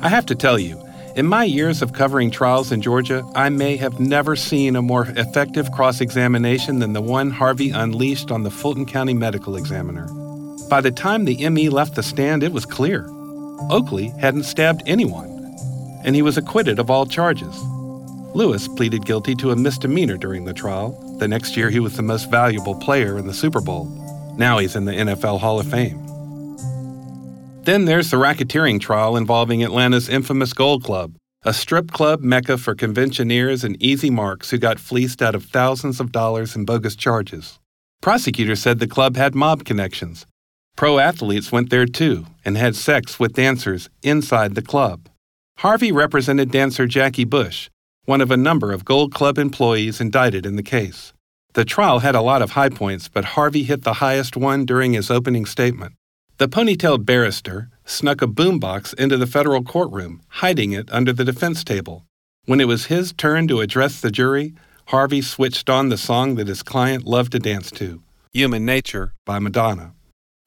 I 0.03 0.09
have 0.09 0.27
to 0.27 0.35
tell 0.35 0.59
you, 0.59 0.82
In 1.15 1.27
my 1.27 1.45
years 1.45 1.83
of 1.83 1.93
covering 1.93 2.31
trials 2.31 2.73
in 2.73 2.81
Georgia, 2.81 3.23
I 3.35 3.51
may 3.51 3.77
have 3.77 4.01
never 4.01 4.35
seen 4.35 4.77
a 4.77 4.81
more 4.81 5.09
effective 5.09 5.71
cross 5.71 6.01
examination 6.01 6.79
than 6.79 6.95
the 6.95 7.03
one 7.03 7.31
Harvey 7.31 7.71
unleashed 7.71 8.31
on 8.31 8.45
the 8.45 8.51
Fulton 8.51 8.87
County 8.87 9.13
Medical 9.13 9.57
Examiner. 9.57 10.09
By 10.71 10.81
the 10.81 10.91
time 10.91 11.27
the 11.27 11.47
ME 11.51 11.69
left 11.69 11.97
the 11.97 12.03
stand, 12.03 12.43
it 12.43 12.53
was 12.53 12.65
clear. 12.65 13.07
Oakley 13.69 14.09
hadn't 14.21 14.45
stabbed 14.45 14.83
anyone, 14.87 15.29
and 16.03 16.17
he 16.17 16.23
was 16.23 16.39
acquitted 16.39 16.79
of 16.79 16.91
all 16.91 17.05
charges. 17.05 17.61
Lewis 18.35 18.67
pleaded 18.67 19.05
guilty 19.05 19.35
to 19.35 19.51
a 19.51 19.57
misdemeanor 19.57 20.17
during 20.17 20.47
the 20.47 20.55
trial. 20.55 20.93
The 21.19 21.29
next 21.29 21.59
year, 21.59 21.69
he 21.69 21.81
was 21.81 21.95
the 21.95 22.03
most 22.03 22.31
valuable 22.31 22.75
player 22.75 23.19
in 23.19 23.27
the 23.27 23.35
Super 23.35 23.61
Bowl. 23.61 23.85
Now 24.39 24.57
he's 24.57 24.77
in 24.77 24.87
the 24.87 24.93
NFL 24.93 25.41
Hall 25.41 25.61
of 25.61 25.71
Fame. 25.71 26.12
Then 27.65 27.85
there's 27.85 28.11
the 28.11 28.17
racketeering 28.17 28.81
trial 28.81 29.17
involving 29.17 29.63
Atlanta's 29.63 30.09
infamous 30.09 30.53
Gold 30.53 30.83
Club, 30.83 31.15
a 31.45 31.55
strip 31.55 31.93
club 31.93 32.21
mecca 32.21 32.59
for 32.59 32.75
conventioneers 32.75 33.63
and 33.63 33.81
easy 33.81 34.11
marks 34.11 34.51
who 34.51 34.59
got 34.59 34.81
fleeced 34.81 35.23
out 35.23 35.37
of 35.37 35.45
thousands 35.45 36.01
of 36.01 36.11
dollars 36.11 36.57
in 36.57 36.65
bogus 36.65 36.97
charges. 36.97 37.61
Prosecutors 38.01 38.61
said 38.61 38.81
the 38.81 38.89
club 38.89 39.17
had 39.17 39.37
mob 39.37 39.65
connections. 39.65 40.27
Pro 40.75 40.99
athletes 40.99 41.53
went 41.53 41.71
there 41.71 41.87
too 41.87 42.27
and 42.45 42.57
had 42.57 42.75
sex 42.75 43.21
with 43.21 43.35
dancers 43.35 43.89
inside 44.03 44.57
the 44.57 44.63
club. 44.63 45.09
Harvey 45.59 45.93
represented 45.93 46.51
dancer 46.51 46.87
Jackie 46.87 47.25
Bush, 47.25 47.71
one 48.07 48.21
of 48.21 48.33
a 48.33 48.37
number 48.37 48.73
of 48.73 48.85
Gold 48.85 49.15
Club 49.15 49.39
employees 49.39 50.01
indicted 50.01 50.47
in 50.47 50.57
the 50.57 50.65
case. 50.65 51.13
The 51.53 51.65
trial 51.65 52.01
had 52.01 52.17
a 52.17 52.23
lot 52.23 52.43
of 52.43 52.53
high 52.53 52.71
points, 52.71 53.07
but 53.09 53.37
Harvey 53.37 53.63
hit 53.63 53.85
the 53.85 53.95
highest 53.95 54.37
one 54.37 54.65
during 54.65 54.95
his 54.95 55.13
opening 55.13 55.47
statement. 55.47 55.95
The 56.39 56.49
ponytailed 56.49 57.05
barrister 57.05 57.69
snuck 57.85 58.23
a 58.23 58.27
boombox 58.27 58.95
into 58.95 59.17
the 59.17 59.27
federal 59.27 59.63
courtroom, 59.63 60.23
hiding 60.29 60.73
it 60.73 60.89
under 60.91 61.13
the 61.13 61.25
defense 61.25 61.63
table. 61.63 62.07
When 62.47 62.59
it 62.59 62.67
was 62.67 62.87
his 62.87 63.13
turn 63.13 63.47
to 63.49 63.61
address 63.61 64.01
the 64.01 64.11
jury, 64.11 64.55
Harvey 64.87 65.21
switched 65.21 65.69
on 65.69 65.91
the 65.91 65.99
song 65.99 66.37
that 66.37 66.49
his 66.49 66.63
client 66.63 67.05
loved 67.05 67.33
to 67.33 67.39
dance 67.39 67.71
to 67.73 68.03
Human 68.33 68.65
Nature 68.65 69.13
by 69.27 69.39
Madonna. 69.39 69.93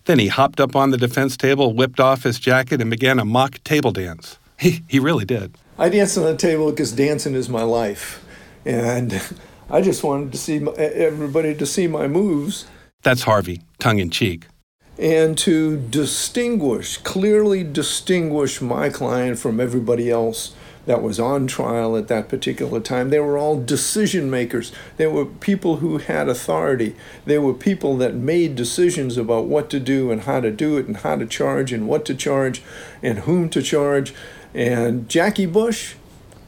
Then 0.05 0.19
he 0.19 0.27
hopped 0.27 0.59
up 0.59 0.75
on 0.75 0.89
the 0.89 0.97
defense 0.97 1.37
table, 1.37 1.73
whipped 1.73 1.99
off 1.99 2.23
his 2.23 2.39
jacket, 2.39 2.81
and 2.81 2.89
began 2.89 3.19
a 3.19 3.25
mock 3.25 3.63
table 3.63 3.91
dance. 3.91 4.39
He, 4.57 4.83
he 4.87 4.99
really 4.99 5.25
did. 5.25 5.57
I 5.77 5.89
dance 5.89 6.17
on 6.17 6.23
the 6.23 6.37
table 6.37 6.71
because 6.71 6.93
dancing 6.93 7.35
is 7.35 7.49
my 7.49 7.63
life. 7.63 8.25
And 8.63 9.21
I 9.69 9.81
just 9.81 10.01
wanted 10.01 10.31
to 10.31 10.37
see 10.37 10.59
my, 10.59 10.71
everybody 10.71 11.53
to 11.55 11.65
see 11.65 11.87
my 11.87 12.07
moves. 12.07 12.65
That's 13.03 13.23
Harvey, 13.23 13.61
tongue 13.79 13.99
in 13.99 14.09
cheek 14.09 14.47
and 14.97 15.37
to 15.39 15.77
distinguish, 15.77 16.97
clearly 16.97 17.63
distinguish 17.63 18.61
my 18.61 18.89
client 18.89 19.37
from 19.39 19.59
everybody 19.59 20.09
else 20.09 20.53
that 20.85 21.01
was 21.01 21.19
on 21.19 21.47
trial 21.47 21.97
at 21.97 22.07
that 22.07 22.29
particular 22.29 22.79
time. 22.79 23.09
They 23.09 23.19
were 23.19 23.37
all 23.37 23.61
decision 23.61 24.29
makers. 24.29 24.71
They 24.97 25.07
were 25.07 25.25
people 25.25 25.77
who 25.77 25.97
had 25.97 26.29
authority. 26.29 26.95
They 27.25 27.39
were 27.39 27.53
people 27.53 27.97
that 27.97 28.13
made 28.13 28.55
decisions 28.55 29.17
about 29.17 29.45
what 29.45 29.69
to 29.71 29.79
do 29.79 30.11
and 30.11 30.21
how 30.21 30.41
to 30.41 30.51
do 30.51 30.77
it 30.77 30.85
and 30.85 30.97
how 30.97 31.15
to 31.15 31.25
charge 31.25 31.73
and 31.73 31.87
what 31.87 32.05
to 32.05 32.15
charge 32.15 32.61
and 33.01 33.19
whom 33.19 33.49
to 33.49 33.61
charge. 33.61 34.13
And 34.53 35.09
Jackie 35.09 35.47
Bush 35.47 35.95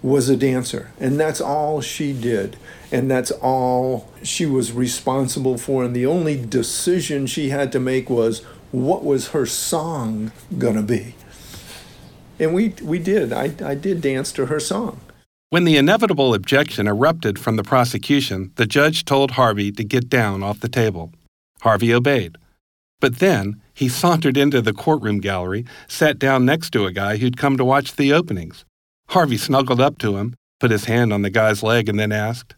was 0.04 0.30
a 0.30 0.38
dancer, 0.38 0.92
and 1.00 1.20
that's 1.20 1.42
all 1.42 1.82
she 1.82 2.14
did 2.14 2.56
and 2.92 3.10
that's 3.10 3.32
all 3.32 4.10
she 4.24 4.46
was 4.46 4.72
responsible 4.72 5.58
for. 5.58 5.84
And 5.84 5.96
the 5.96 6.06
only 6.06 6.44
decision 6.44 7.28
she 7.28 7.50
had 7.50 7.72
to 7.74 7.80
make 7.80 8.10
was 8.10 8.44
what 8.72 9.04
was 9.04 9.30
her 9.30 9.46
song 9.46 10.32
gonna 10.58 10.84
be. 10.84 11.16
And 12.40 12.54
we 12.54 12.70
we 12.82 13.00
did. 13.00 13.34
I, 13.34 13.54
I 13.64 13.76
did 13.76 14.02
dance 14.02 14.32
to 14.34 14.46
her 14.48 14.60
song. 14.60 15.02
When 15.50 15.64
the 15.64 15.78
inevitable 15.78 16.34
objection 16.34 16.88
erupted 16.88 17.40
from 17.40 17.56
the 17.56 17.64
prosecution, 17.64 18.52
the 18.56 18.66
judge 18.66 19.06
told 19.06 19.32
Harvey 19.32 19.72
to 19.72 19.84
get 19.84 20.10
down 20.10 20.44
off 20.44 20.60
the 20.60 20.68
table. 20.68 21.14
Harvey 21.62 21.94
obeyed. 21.94 22.38
But 23.00 23.20
then 23.20 23.62
he 23.74 23.88
sauntered 23.88 24.36
into 24.36 24.62
the 24.62 24.74
courtroom 24.74 25.20
gallery, 25.20 25.66
sat 25.88 26.20
down 26.20 26.46
next 26.46 26.72
to 26.72 26.86
a 26.86 26.92
guy 26.92 27.18
who'd 27.18 27.38
come 27.38 27.56
to 27.56 27.64
watch 27.64 27.96
the 27.96 28.12
openings. 28.12 28.66
Harvey 29.10 29.38
snuggled 29.38 29.80
up 29.80 29.98
to 30.00 30.18
him, 30.18 30.36
put 30.60 30.72
his 30.72 30.86
hand 30.86 31.14
on 31.14 31.22
the 31.22 31.30
guy's 31.30 31.64
leg, 31.64 31.88
and 31.88 31.98
then 31.98 32.12
asked, 32.12 32.56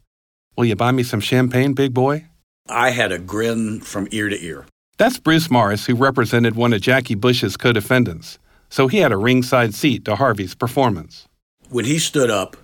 Will 0.60 0.66
you 0.66 0.76
buy 0.76 0.92
me 0.92 1.04
some 1.04 1.22
champagne, 1.22 1.72
big 1.72 1.94
boy? 1.94 2.26
I 2.68 2.90
had 2.90 3.14
a 3.14 3.18
grin 3.18 3.80
from 3.80 4.10
ear 4.12 4.28
to 4.28 4.44
ear. 4.44 4.66
That's 4.98 5.18
Bruce 5.18 5.50
Morris, 5.50 5.86
who 5.86 5.96
represented 5.96 6.58
one 6.58 6.74
of 6.74 6.82
Jackie 6.82 7.16
Bush's 7.16 7.56
co 7.56 7.72
defendants, 7.72 8.40
so 8.70 8.90
he 8.90 8.98
had 8.98 9.14
a 9.14 9.18
ringside 9.18 9.74
seat 9.74 10.04
to 10.04 10.18
Harvey's 10.18 10.56
performance. 10.56 11.30
When 11.70 11.86
he 11.86 11.98
stood 11.98 12.30
up 12.30 12.58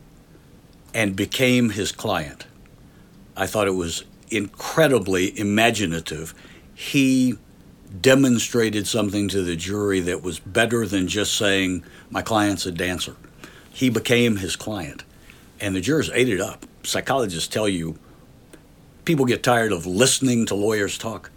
and 0.94 1.16
became 1.16 1.70
his 1.70 1.94
client, 1.94 2.48
I 3.38 3.48
thought 3.48 3.66
it 3.66 3.76
was 3.76 4.04
incredibly 4.30 5.40
imaginative. 5.40 6.36
He 6.74 7.38
demonstrated 8.02 8.88
something 8.88 9.30
to 9.30 9.42
the 9.42 9.56
jury 9.56 10.02
that 10.02 10.22
was 10.22 10.40
better 10.40 10.86
than 10.86 11.08
just 11.08 11.34
saying, 11.36 11.86
My 12.10 12.22
client's 12.22 12.66
a 12.66 12.74
dancer. 12.74 13.16
He 13.70 13.90
became 13.90 14.36
his 14.36 14.58
client, 14.58 15.06
and 15.62 15.74
the 15.74 15.80
jurors 15.80 16.10
ate 16.14 16.28
it 16.28 16.42
up 16.42 16.66
psychologists 16.86 17.48
tell 17.48 17.68
you 17.68 17.98
people 19.06 19.26
get 19.26 19.44
tired 19.44 19.72
of 19.72 19.86
listening 19.86 20.46
to 20.48 20.56
lawyers 20.56 20.98
talk, 20.98 21.32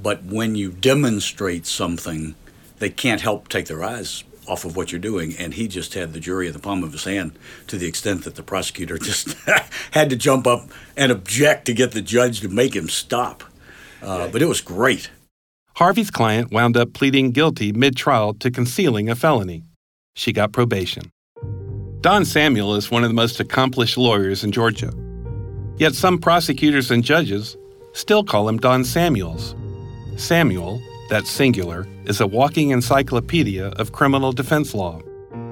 but 0.00 0.22
when 0.24 0.54
you 0.54 0.70
demonstrate 0.70 1.66
something, 1.66 2.34
they 2.78 2.90
can't 2.90 3.20
help 3.20 3.48
take 3.48 3.66
their 3.66 3.84
eyes 3.84 4.24
off 4.46 4.64
of 4.64 4.76
what 4.76 4.90
you're 4.90 5.00
doing. 5.00 5.34
And 5.38 5.54
he 5.54 5.68
just 5.68 5.94
had 5.94 6.12
the 6.12 6.20
jury 6.20 6.46
in 6.46 6.52
the 6.52 6.58
palm 6.58 6.82
of 6.82 6.92
his 6.92 7.04
hand 7.04 7.32
to 7.68 7.76
the 7.76 7.86
extent 7.86 8.24
that 8.24 8.34
the 8.36 8.42
prosecutor 8.42 8.98
just 9.10 9.36
had 9.92 10.10
to 10.10 10.16
jump 10.16 10.46
up 10.46 10.68
and 10.96 11.12
object 11.12 11.66
to 11.66 11.74
get 11.74 11.92
the 11.92 12.02
judge 12.02 12.40
to 12.40 12.48
make 12.48 12.74
him 12.74 12.88
stop. 12.88 13.44
Uh, 14.02 14.28
but 14.28 14.40
it 14.40 14.46
was 14.46 14.60
great. 14.60 15.10
Harvey's 15.76 16.10
client 16.10 16.50
wound 16.50 16.76
up 16.76 16.92
pleading 16.92 17.30
guilty 17.30 17.72
mid 17.72 17.96
trial 17.96 18.34
to 18.34 18.50
concealing 18.50 19.08
a 19.08 19.14
felony. 19.14 19.62
She 20.14 20.32
got 20.32 20.52
probation. 20.52 21.10
Don 22.00 22.24
Samuel 22.24 22.76
is 22.76 22.90
one 22.90 23.04
of 23.04 23.10
the 23.10 23.14
most 23.14 23.40
accomplished 23.40 23.98
lawyers 23.98 24.42
in 24.42 24.52
Georgia. 24.52 24.90
Yet 25.76 25.94
some 25.94 26.16
prosecutors 26.16 26.90
and 26.90 27.04
judges 27.04 27.58
still 27.92 28.24
call 28.24 28.48
him 28.48 28.56
Don 28.56 28.84
Samuels. 28.84 29.54
Samuel, 30.16 30.80
that 31.10 31.26
singular, 31.26 31.86
is 32.06 32.18
a 32.22 32.26
walking 32.26 32.70
encyclopedia 32.70 33.66
of 33.72 33.92
criminal 33.92 34.32
defense 34.32 34.72
law. 34.72 35.02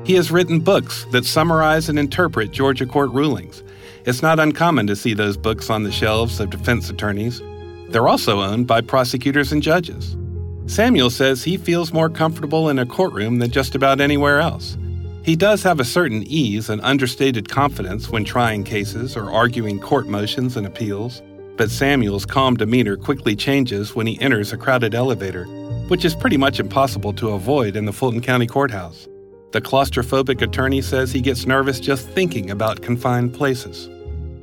He 0.05 0.15
has 0.15 0.31
written 0.31 0.61
books 0.61 1.05
that 1.11 1.27
summarize 1.27 1.91
and 1.91 1.99
interpret 1.99 2.51
Georgia 2.51 2.87
court 2.87 3.11
rulings. 3.11 3.63
It's 4.07 4.23
not 4.23 4.41
uncommon 4.41 4.87
to 4.87 4.97
see 4.97 5.13
those 5.13 5.37
books 5.37 5.69
on 5.69 5.83
the 5.83 5.93
shelves 5.93 6.41
of 6.41 6.49
defense 6.49 6.89
attorneys. 6.89 7.43
They're 7.91 8.09
also 8.09 8.41
owned 8.41 8.67
by 8.67 8.81
prosecutors 8.81 9.53
and 9.53 9.63
judges. 9.63 10.17
Samuel 10.65 11.11
says 11.11 11.45
he 11.45 11.59
feels 11.59 11.93
more 11.93 12.09
comfortable 12.09 12.71
in 12.71 12.79
a 12.79 12.87
courtroom 12.87 13.39
than 13.39 13.51
just 13.51 13.75
about 13.75 14.01
anywhere 14.01 14.41
else. 14.41 14.79
He 15.23 15.37
does 15.37 15.63
have 15.63 15.81
a 15.81 15.85
certain 15.85 16.23
ease 16.25 16.71
and 16.71 16.81
understated 16.83 17.49
confidence 17.49 18.09
when 18.09 18.25
trying 18.25 18.65
cases 18.65 19.17
or 19.17 19.31
arguing 19.31 19.79
court 19.79 20.07
motions 20.07 20.57
and 20.57 20.67
appeals, 20.67 21.23
but 21.57 21.71
Samuel's 21.71 22.25
calm 22.25 22.57
demeanor 22.57 22.97
quickly 22.97 23.37
changes 23.37 23.95
when 23.95 24.07
he 24.07 24.21
enters 24.21 24.53
a 24.53 24.57
crowded 24.57 24.95
elevator, 24.95 25.45
which 25.89 26.05
is 26.05 26.15
pretty 26.15 26.37
much 26.37 26.61
impossible 26.61 27.13
to 27.15 27.31
avoid 27.31 27.77
in 27.77 27.85
the 27.85 27.93
Fulton 27.93 28.21
County 28.21 28.47
Courthouse. 28.47 29.09
The 29.51 29.61
claustrophobic 29.61 30.41
attorney 30.41 30.83
says 30.83 31.11
he 31.11 31.21
gets 31.21 31.47
nervous 31.47 31.81
just 31.81 32.07
thinking 32.09 32.51
about 32.51 32.83
confined 32.83 33.35
places. 33.35 33.89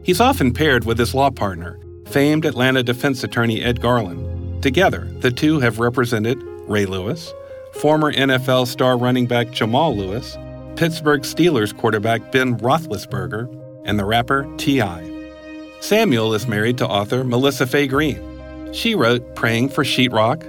He's 0.03 0.19
often 0.19 0.53
paired 0.53 0.85
with 0.85 0.99
his 0.99 1.15
law 1.15 1.31
partner, 1.31 1.79
famed 2.07 2.45
Atlanta 2.45 2.83
defense 2.83 3.23
attorney 3.23 3.61
Ed 3.61 3.81
Garland. 3.81 4.61
Together, 4.61 5.07
the 5.19 5.31
two 5.31 5.59
have 5.59 5.79
represented 5.79 6.41
Ray 6.67 6.85
Lewis, 6.85 7.33
former 7.73 8.11
NFL 8.11 8.67
star 8.67 8.97
running 8.97 9.27
back 9.27 9.51
Jamal 9.51 9.95
Lewis, 9.95 10.37
Pittsburgh 10.75 11.21
Steelers 11.21 11.75
quarterback 11.75 12.33
Ben 12.33 12.57
Roethlisberger, 12.57 13.47
and 13.85 13.97
the 13.97 14.03
rapper 14.03 14.45
T.I. 14.57 15.31
Samuel 15.79 16.33
is 16.33 16.47
married 16.47 16.77
to 16.79 16.87
author 16.87 17.23
Melissa 17.23 17.65
Fay 17.65 17.87
Greene. 17.87 18.73
She 18.73 18.93
wrote 18.93 19.35
Praying 19.35 19.69
for 19.69 19.85
Sheetrock, 19.85 20.41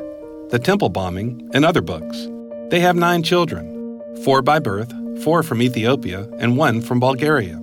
The 0.50 0.58
Temple 0.58 0.88
Bombing, 0.88 1.48
and 1.54 1.64
other 1.64 1.80
books. 1.80 2.26
They 2.70 2.80
have 2.80 2.96
nine 2.96 3.22
children 3.22 3.72
four 4.24 4.42
by 4.42 4.58
birth, 4.58 4.92
four 5.22 5.44
from 5.44 5.62
Ethiopia, 5.62 6.28
and 6.38 6.56
one 6.56 6.80
from 6.80 6.98
Bulgaria. 6.98 7.62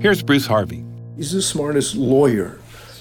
Here's 0.00 0.22
Bruce 0.22 0.46
Harvey. 0.46 0.84
He's 1.16 1.32
the 1.32 1.42
smartest 1.42 1.96
lawyer, 1.96 2.58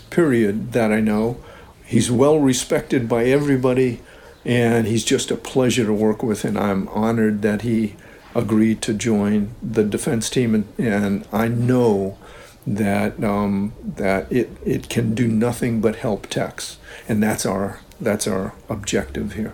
period, 0.10 0.72
that 0.72 0.92
I 0.92 1.02
know. 1.02 1.38
He's 1.86 2.10
well 2.10 2.40
respected 2.40 3.08
by 3.08 3.26
everybody, 3.26 4.00
and 4.44 4.88
he's 4.88 5.04
just 5.04 5.30
a 5.30 5.36
pleasure 5.36 5.86
to 5.86 5.94
work 5.94 6.24
with, 6.24 6.46
and 6.46 6.58
I'm 6.58 6.88
honored 6.88 7.44
that 7.44 7.62
he 7.62 7.96
agreed 8.36 8.82
to 8.84 8.94
join 8.94 9.56
the 9.62 9.84
defense 9.84 10.30
team, 10.30 10.56
and, 10.56 10.68
and 10.78 11.28
I 11.32 11.48
know 11.48 12.18
that 12.66 13.22
um, 13.24 13.74
that 13.84 14.32
it 14.32 14.50
it 14.66 14.90
can 14.90 15.14
do 15.14 15.28
nothing 15.28 15.82
but 15.82 15.98
help 15.98 16.28
Tex, 16.28 16.78
and 17.08 17.22
that's 17.22 17.46
our 17.46 17.82
that's 18.00 18.28
our 18.28 18.54
objective 18.70 19.34
here. 19.34 19.54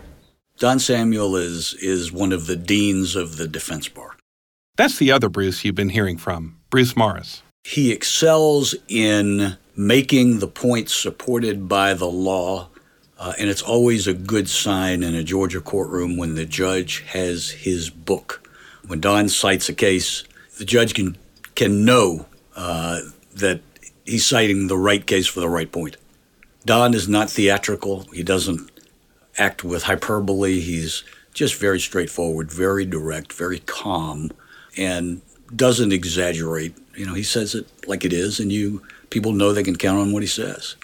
Don 0.58 0.80
Samuel 0.80 1.36
is 1.36 1.74
is 1.76 2.12
one 2.12 2.32
of 2.32 2.46
the 2.46 2.56
deans 2.56 3.15
of 3.15 3.38
the 3.38 3.48
defense 3.48 3.88
bar. 3.88 4.15
That's 4.76 4.98
the 4.98 5.12
other 5.12 5.30
Bruce 5.30 5.65
you've 5.65 5.76
been 5.76 5.89
hearing 5.89 6.18
from, 6.18 6.58
Bruce 6.70 6.96
Morris. 6.96 7.42
He 7.63 7.92
excels 7.92 8.76
in 8.88 9.58
making 9.76 10.39
the 10.39 10.48
points 10.48 10.94
supported 10.94 11.68
by 11.68 11.94
the 11.94 12.08
law, 12.08 12.70
uh, 13.18 13.34
and 13.38 13.50
it's 13.50 13.62
always 13.62 14.08
a 14.08 14.13
good 14.13 14.50
sign 14.50 15.04
in 15.04 15.15
a 15.15 15.24
Georgia 15.24 15.62
courtroom 15.62 16.18
when 16.18 16.36
the 16.36 16.46
judge 16.46 17.02
has 17.08 17.50
his 17.50 17.89
book. 17.89 18.48
When 18.89 18.99
Don 18.99 19.30
cites 19.30 19.69
a 19.69 19.73
case, 19.75 20.23
the 20.58 20.65
judge 20.65 20.95
can 20.95 21.15
can 21.54 21.86
know 21.86 22.25
uh, 22.56 23.02
that 23.36 23.62
he's 24.04 24.25
citing 24.25 24.65
the 24.65 24.78
right 24.78 25.06
case 25.06 25.28
for 25.28 25.41
the 25.41 25.47
right 25.47 25.71
point. 25.71 25.95
Don 26.65 26.95
is 26.95 27.08
not 27.08 27.30
theatrical. 27.30 28.06
He 28.12 28.23
doesn't 28.23 28.71
act 29.38 29.63
with 29.63 29.84
hyperbole. 29.84 30.60
He's 30.60 31.04
just 31.36 31.54
very 31.54 31.80
straightforward, 31.80 32.52
very 32.52 32.84
direct, 32.84 33.32
very 33.32 33.60
calm, 33.60 34.32
and 34.75 35.21
doesn't 35.56 35.93
exaggerate. 35.93 36.75
You 36.95 37.06
know, 37.06 37.13
he 37.13 37.21
says 37.21 37.54
it 37.54 37.67
like 37.88 38.04
it 38.04 38.12
is, 38.12 38.39
and 38.39 38.52
you 38.52 38.82
people 39.12 39.34
know 39.34 39.54
they 39.54 39.62
can 39.62 39.75
count 39.75 39.99
on 39.99 40.12
what 40.12 40.23
he 40.23 40.28
says. 40.28 40.75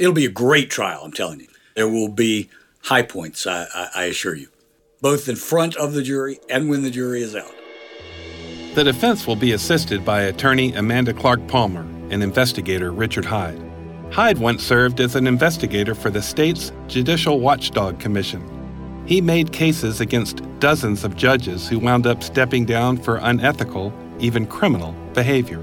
It'll 0.00 0.12
be 0.12 0.26
a 0.26 0.40
great 0.42 0.70
trial, 0.70 1.02
I'm 1.04 1.12
telling 1.12 1.38
you. 1.38 1.48
There 1.76 1.88
will 1.88 2.08
be 2.08 2.50
high 2.82 3.02
points, 3.02 3.46
I, 3.46 3.66
I, 3.72 3.88
I 3.94 4.04
assure 4.06 4.34
you, 4.34 4.48
both 5.04 5.28
in 5.28 5.36
front 5.36 5.76
of 5.76 5.92
the 5.92 6.02
jury 6.02 6.40
and 6.48 6.70
when 6.70 6.82
the 6.82 6.90
jury 6.90 7.20
is 7.20 7.36
out. 7.36 7.54
The 8.74 8.84
defense 8.84 9.26
will 9.26 9.36
be 9.36 9.52
assisted 9.52 10.02
by 10.02 10.22
attorney 10.22 10.72
Amanda 10.72 11.12
Clark 11.12 11.46
Palmer 11.46 11.82
and 12.08 12.22
investigator 12.22 12.90
Richard 12.90 13.26
Hyde. 13.26 13.60
Hyde 14.10 14.38
once 14.38 14.62
served 14.62 15.00
as 15.00 15.14
an 15.14 15.26
investigator 15.26 15.94
for 15.94 16.08
the 16.08 16.22
state's 16.22 16.72
Judicial 16.86 17.38
Watchdog 17.38 18.00
Commission. 18.00 18.42
He 19.04 19.20
made 19.20 19.52
cases 19.52 20.00
against 20.00 20.40
dozens 20.58 21.04
of 21.04 21.16
judges 21.16 21.68
who 21.68 21.78
wound 21.78 22.06
up 22.06 22.22
stepping 22.22 22.64
down 22.64 22.96
for 22.96 23.16
unethical, 23.16 23.92
even 24.20 24.46
criminal, 24.46 24.92
behavior. 25.12 25.62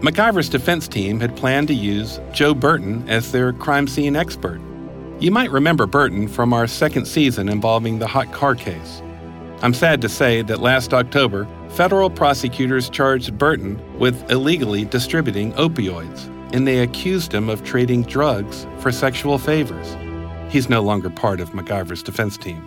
McIver's 0.00 0.50
defense 0.50 0.88
team 0.88 1.20
had 1.20 1.38
planned 1.38 1.68
to 1.68 1.74
use 1.74 2.20
Joe 2.34 2.52
Burton 2.52 3.08
as 3.08 3.32
their 3.32 3.54
crime 3.54 3.88
scene 3.88 4.14
expert. 4.14 4.60
You 5.18 5.30
might 5.30 5.50
remember 5.50 5.86
Burton 5.86 6.28
from 6.28 6.52
our 6.52 6.66
second 6.66 7.06
season 7.06 7.48
involving 7.48 7.98
the 7.98 8.06
hot 8.06 8.32
car 8.32 8.54
case. 8.54 9.00
I'm 9.62 9.72
sad 9.72 10.02
to 10.02 10.10
say 10.10 10.42
that 10.42 10.60
last 10.60 10.92
October, 10.92 11.48
federal 11.70 12.10
prosecutors 12.10 12.90
charged 12.90 13.38
Burton 13.38 13.80
with 13.98 14.30
illegally 14.30 14.84
distributing 14.84 15.54
opioids, 15.54 16.26
and 16.52 16.66
they 16.66 16.80
accused 16.80 17.32
him 17.32 17.48
of 17.48 17.64
trading 17.64 18.02
drugs 18.02 18.66
for 18.78 18.92
sexual 18.92 19.38
favors. 19.38 19.96
He's 20.50 20.68
no 20.68 20.82
longer 20.82 21.08
part 21.08 21.40
of 21.40 21.52
McIver's 21.52 22.02
defense 22.02 22.36
team. 22.36 22.62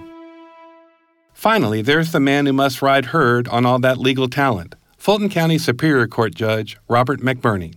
Finally, 1.33 1.83
there's 1.83 2.11
the 2.11 2.19
man 2.19 2.47
who 2.47 2.53
must 2.53 2.81
ride 2.81 3.05
herd 3.05 3.47
on 3.49 3.63
all 3.63 3.77
that 3.77 3.99
legal 3.99 4.27
talent 4.27 4.73
Fulton 4.97 5.29
County 5.29 5.59
Superior 5.59 6.07
Court 6.07 6.33
Judge 6.33 6.77
Robert 6.87 7.21
McBurney. 7.21 7.75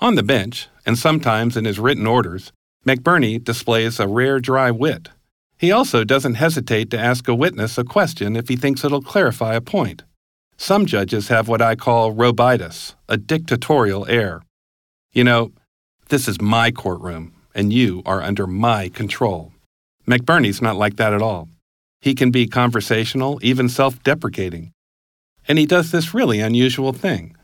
On 0.00 0.14
the 0.14 0.22
bench, 0.22 0.68
and 0.86 0.96
sometimes 0.96 1.58
in 1.58 1.66
his 1.66 1.78
written 1.78 2.06
orders, 2.06 2.52
McBurney 2.86 3.42
displays 3.42 4.00
a 4.00 4.06
rare 4.06 4.40
dry 4.40 4.70
wit. 4.70 5.08
He 5.58 5.72
also 5.72 6.04
doesn't 6.04 6.34
hesitate 6.34 6.90
to 6.90 6.98
ask 6.98 7.26
a 7.28 7.34
witness 7.34 7.78
a 7.78 7.84
question 7.84 8.36
if 8.36 8.48
he 8.48 8.56
thinks 8.56 8.84
it'll 8.84 9.02
clarify 9.02 9.54
a 9.54 9.60
point. 9.60 10.04
Some 10.56 10.86
judges 10.86 11.28
have 11.28 11.48
what 11.48 11.62
I 11.62 11.74
call 11.74 12.12
robitis, 12.12 12.94
a 13.08 13.16
dictatorial 13.16 14.06
air. 14.08 14.42
You 15.12 15.24
know, 15.24 15.52
this 16.08 16.28
is 16.28 16.40
my 16.40 16.70
courtroom, 16.70 17.34
and 17.54 17.72
you 17.72 18.02
are 18.06 18.22
under 18.22 18.46
my 18.46 18.88
control. 18.88 19.52
McBurney's 20.06 20.62
not 20.62 20.76
like 20.76 20.96
that 20.96 21.12
at 21.12 21.22
all. 21.22 21.48
He 22.00 22.14
can 22.14 22.30
be 22.30 22.46
conversational, 22.46 23.38
even 23.42 23.68
self 23.68 24.02
deprecating. 24.02 24.72
And 25.46 25.58
he 25.58 25.66
does 25.66 25.90
this 25.90 26.14
really 26.14 26.40
unusual 26.40 26.92
thing 26.92 27.34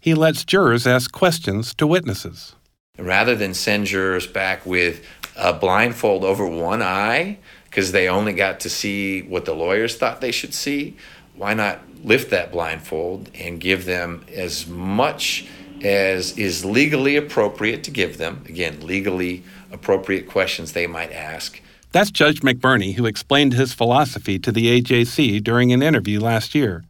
he 0.00 0.14
lets 0.14 0.44
jurors 0.44 0.86
ask 0.86 1.10
questions 1.12 1.74
to 1.74 1.86
witnesses. 1.86 2.54
Rather 2.98 3.34
than 3.36 3.54
send 3.54 3.86
jurors 3.86 4.26
back 4.26 4.66
with 4.66 5.04
a 5.36 5.52
blindfold 5.52 6.24
over 6.24 6.46
one 6.46 6.82
eye 6.82 7.38
because 7.64 7.92
they 7.92 8.08
only 8.08 8.32
got 8.32 8.60
to 8.60 8.68
see 8.68 9.22
what 9.22 9.44
the 9.44 9.54
lawyers 9.54 9.96
thought 9.96 10.20
they 10.20 10.32
should 10.32 10.52
see, 10.52 10.96
why 11.36 11.54
not 11.54 11.80
lift 12.04 12.30
that 12.30 12.50
blindfold 12.50 13.30
and 13.34 13.60
give 13.60 13.84
them 13.84 14.24
as 14.34 14.66
much 14.66 15.46
as 15.82 16.36
is 16.36 16.64
legally 16.64 17.16
appropriate 17.16 17.84
to 17.84 17.90
give 17.90 18.18
them? 18.18 18.44
Again, 18.48 18.84
legally 18.84 19.44
appropriate 19.70 20.28
questions 20.28 20.72
they 20.72 20.86
might 20.86 21.12
ask. 21.12 21.60
That's 21.92 22.10
Judge 22.10 22.40
McBurney, 22.40 22.94
who 22.94 23.06
explained 23.06 23.54
his 23.54 23.72
philosophy 23.72 24.38
to 24.40 24.52
the 24.52 24.80
AJC 24.80 25.42
during 25.42 25.72
an 25.72 25.82
interview 25.82 26.20
last 26.20 26.54
year. 26.54 26.84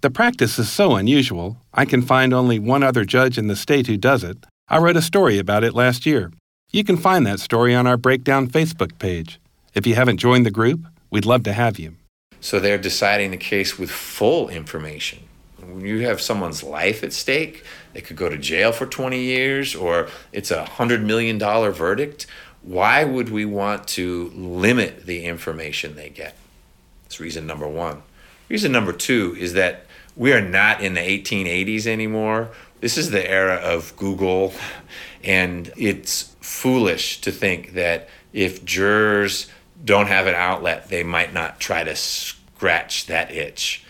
The 0.00 0.10
practice 0.10 0.58
is 0.58 0.72
so 0.72 0.96
unusual, 0.96 1.58
I 1.74 1.84
can 1.84 2.00
find 2.00 2.32
only 2.32 2.58
one 2.58 2.82
other 2.82 3.04
judge 3.04 3.36
in 3.36 3.48
the 3.48 3.56
state 3.56 3.86
who 3.86 3.98
does 3.98 4.24
it. 4.24 4.46
I 4.72 4.78
wrote 4.78 4.96
a 4.96 5.02
story 5.02 5.38
about 5.38 5.64
it 5.64 5.74
last 5.74 6.06
year. 6.06 6.30
You 6.70 6.84
can 6.84 6.96
find 6.96 7.26
that 7.26 7.40
story 7.40 7.74
on 7.74 7.88
our 7.88 7.96
Breakdown 7.96 8.46
Facebook 8.46 8.96
page. 9.00 9.40
If 9.74 9.84
you 9.84 9.96
haven't 9.96 10.18
joined 10.18 10.46
the 10.46 10.52
group, 10.52 10.86
we'd 11.10 11.26
love 11.26 11.42
to 11.44 11.52
have 11.52 11.80
you. 11.80 11.96
So 12.40 12.60
they're 12.60 12.78
deciding 12.78 13.32
the 13.32 13.36
case 13.36 13.80
with 13.80 13.90
full 13.90 14.48
information. 14.48 15.24
When 15.58 15.80
you 15.80 16.06
have 16.06 16.20
someone's 16.20 16.62
life 16.62 17.02
at 17.02 17.12
stake, 17.12 17.64
they 17.94 18.00
could 18.00 18.16
go 18.16 18.28
to 18.28 18.38
jail 18.38 18.70
for 18.70 18.86
20 18.86 19.18
years 19.18 19.74
or 19.74 20.06
it's 20.32 20.52
a 20.52 20.64
$100 20.64 21.02
million 21.02 21.36
verdict. 21.40 22.28
Why 22.62 23.02
would 23.02 23.28
we 23.28 23.44
want 23.44 23.88
to 23.88 24.30
limit 24.36 25.04
the 25.04 25.24
information 25.24 25.96
they 25.96 26.10
get? 26.10 26.36
That's 27.02 27.18
reason 27.18 27.44
number 27.44 27.66
one. 27.66 28.04
Reason 28.48 28.70
number 28.70 28.92
two 28.92 29.34
is 29.36 29.54
that 29.54 29.86
we 30.20 30.34
are 30.34 30.42
not 30.42 30.82
in 30.82 30.92
the 30.92 31.00
1880s 31.00 31.86
anymore. 31.86 32.50
This 32.80 32.98
is 32.98 33.08
the 33.08 33.26
era 33.26 33.54
of 33.54 33.96
Google, 33.96 34.52
and 35.24 35.72
it's 35.78 36.36
foolish 36.42 37.22
to 37.22 37.32
think 37.32 37.72
that 37.72 38.10
if 38.34 38.62
jurors 38.62 39.50
don't 39.82 40.08
have 40.08 40.26
an 40.26 40.34
outlet, 40.34 40.90
they 40.90 41.02
might 41.02 41.32
not 41.32 41.58
try 41.58 41.84
to 41.84 41.96
scratch 41.96 43.06
that 43.06 43.30
itch. 43.30 43.82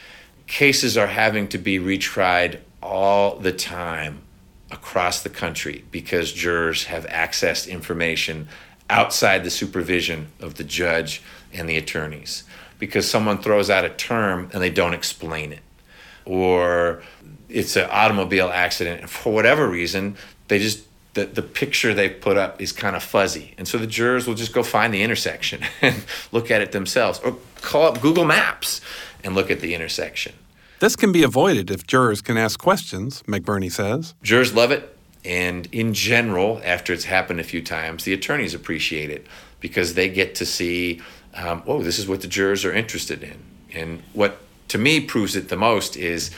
Cases 0.47 0.97
are 0.97 1.09
having 1.09 1.49
to 1.49 1.59
be 1.59 1.81
retried 1.81 2.61
all 2.81 3.35
the 3.35 3.53
time 3.53 4.23
across 4.71 5.25
the 5.25 5.31
country 5.31 5.85
because 5.91 6.33
jurors 6.33 6.85
have 6.85 7.07
accessed 7.07 7.69
information 7.69 8.47
outside 8.89 9.43
the 9.43 9.51
supervision 9.51 10.29
of 10.39 10.55
the 10.55 10.65
judge 10.65 11.23
and 11.53 11.69
the 11.69 11.77
attorneys 11.77 12.45
because 12.79 13.11
someone 13.11 13.39
throws 13.39 13.69
out 13.69 13.85
a 13.85 13.89
term 13.89 14.49
and 14.53 14.63
they 14.63 14.71
don't 14.71 14.95
explain 14.95 15.53
it 15.53 15.61
or 16.25 17.03
it's 17.49 17.77
an 17.77 17.89
automobile 17.91 18.49
accident 18.49 19.01
and 19.01 19.11
for 19.11 19.33
whatever 19.33 19.69
reason 19.69 20.17
they 20.49 20.59
just 20.59 20.85
the, 21.15 21.25
the 21.25 21.43
picture 21.43 21.93
they 21.93 22.09
put 22.09 22.37
up 22.37 22.61
is 22.61 22.73
kind 22.73 22.95
of 22.95 23.03
fuzzy. 23.03 23.55
And 23.59 23.67
so 23.67 23.79
the 23.79 23.87
jurors 23.87 24.27
will 24.27 24.35
just 24.35 24.53
go 24.53 24.63
find 24.63 24.95
the 24.95 25.03
intersection 25.03 25.63
and 25.83 26.05
look 26.33 26.51
at 26.51 26.61
it 26.61 26.73
themselves 26.73 27.21
or 27.21 27.37
call 27.61 27.87
up 27.87 28.01
google 28.01 28.25
maps 28.25 28.81
and 29.25 29.35
look 29.35 29.51
at 29.51 29.61
the 29.61 29.75
intersection. 29.75 30.35
This 30.79 30.97
can 30.97 31.13
be 31.13 31.23
avoided 31.23 31.71
if 31.71 31.87
jurors 31.87 32.23
can 32.23 32.37
ask 32.37 32.59
questions 32.59 33.23
mcburney 33.27 33.71
says. 33.71 34.15
Jurors 34.23 34.55
love 34.55 34.71
it 34.71 34.97
and 35.25 35.69
in 35.73 35.93
general 35.93 36.61
after 36.65 36.93
it's 36.93 37.05
happened 37.05 37.41
a 37.41 37.45
few 37.45 37.63
times 37.63 38.05
the 38.05 38.13
attorneys 38.15 38.55
appreciate 38.55 39.11
it 39.11 39.27
because 39.59 39.95
they 39.95 40.09
get 40.09 40.35
to 40.37 40.47
see 40.47 41.01
um, 41.35 41.63
oh 41.67 41.83
this 41.83 41.99
is 41.99 42.07
what 42.09 42.21
the 42.21 42.29
jurors 42.29 42.65
are 42.65 42.73
interested 42.73 43.23
in. 43.23 43.39
And 43.73 44.03
what 44.13 44.41
to 44.71 44.79
me 44.79 45.01
proves 45.01 45.37
it 45.37 45.49
the 45.49 45.57
most 45.57 45.97
is 45.97 46.31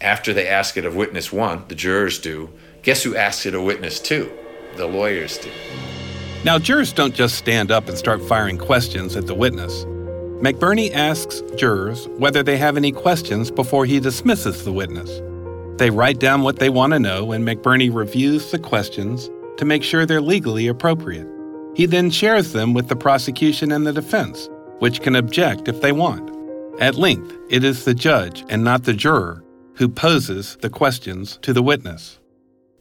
after 0.00 0.32
they 0.32 0.46
ask 0.46 0.76
it 0.76 0.84
of 0.84 0.94
witness 0.94 1.32
one, 1.32 1.64
the 1.68 1.74
jurors 1.74 2.18
do, 2.18 2.48
guess 2.82 3.02
who 3.02 3.16
asks 3.16 3.46
it 3.46 3.54
of 3.54 3.64
witness 3.64 4.00
two? 4.00 4.30
The 4.76 4.86
lawyers 4.86 5.36
do. 5.38 5.50
Now, 6.44 6.58
jurors 6.58 6.92
don't 6.92 7.14
just 7.14 7.34
stand 7.34 7.70
up 7.70 7.88
and 7.88 7.98
start 7.98 8.22
firing 8.22 8.58
questions 8.58 9.16
at 9.16 9.26
the 9.26 9.34
witness. 9.34 9.84
McBurney 10.40 10.94
asks 10.94 11.42
jurors 11.56 12.06
whether 12.16 12.42
they 12.42 12.56
have 12.56 12.76
any 12.76 12.92
questions 12.92 13.50
before 13.50 13.84
he 13.84 14.00
dismisses 14.00 14.64
the 14.64 14.72
witness. 14.72 15.20
They 15.78 15.90
write 15.90 16.20
down 16.20 16.42
what 16.42 16.60
they 16.60 16.70
want 16.70 16.92
to 16.92 17.00
know, 17.00 17.32
and 17.32 17.46
McBurney 17.46 17.92
reviews 17.92 18.52
the 18.52 18.58
questions 18.58 19.28
to 19.58 19.64
make 19.64 19.82
sure 19.82 20.06
they're 20.06 20.20
legally 20.20 20.68
appropriate. 20.68 21.26
He 21.74 21.86
then 21.86 22.08
shares 22.10 22.52
them 22.52 22.72
with 22.72 22.88
the 22.88 22.96
prosecution 22.96 23.72
and 23.72 23.86
the 23.86 23.92
defense, 23.92 24.48
which 24.78 25.02
can 25.02 25.16
object 25.16 25.66
if 25.66 25.80
they 25.80 25.92
want. 25.92 26.39
At 26.80 26.94
length, 26.94 27.36
it 27.50 27.62
is 27.62 27.84
the 27.84 27.92
judge 27.92 28.42
and 28.48 28.64
not 28.64 28.84
the 28.84 28.94
juror 28.94 29.44
who 29.74 29.86
poses 29.86 30.56
the 30.62 30.70
questions 30.70 31.38
to 31.42 31.52
the 31.52 31.62
witness. 31.62 32.18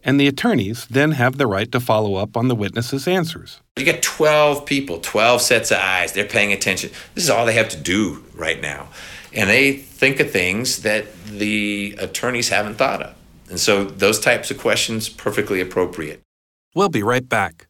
And 0.05 0.17
the 0.17 0.27
attorneys 0.29 0.85
then 0.85 1.11
have 1.11 1.37
the 1.37 1.47
right 1.47 1.69
to 1.73 1.81
follow 1.81 2.15
up 2.15 2.37
on 2.37 2.47
the 2.47 2.55
witness's 2.55 3.09
answers. 3.09 3.59
You 3.75 3.83
get 3.83 4.01
12 4.01 4.65
people, 4.65 4.99
12 5.01 5.41
sets 5.41 5.71
of 5.71 5.79
eyes. 5.79 6.13
They're 6.13 6.23
paying 6.23 6.53
attention. 6.53 6.91
This 7.13 7.25
is 7.25 7.29
all 7.29 7.45
they 7.45 7.55
have 7.55 7.67
to 7.69 7.77
do 7.77 8.23
right 8.33 8.61
now. 8.61 8.87
And 9.33 9.49
they 9.49 9.73
think 9.73 10.21
of 10.21 10.31
things 10.31 10.83
that 10.83 11.05
the 11.25 11.97
attorneys 11.99 12.47
haven't 12.47 12.75
thought 12.75 13.01
of. 13.01 13.15
And 13.49 13.59
so 13.59 13.83
those 13.83 14.21
types 14.21 14.49
of 14.49 14.57
questions 14.57 15.09
perfectly 15.09 15.59
appropriate. 15.59 16.21
We'll 16.73 16.87
be 16.87 17.03
right 17.03 17.27
back. 17.27 17.67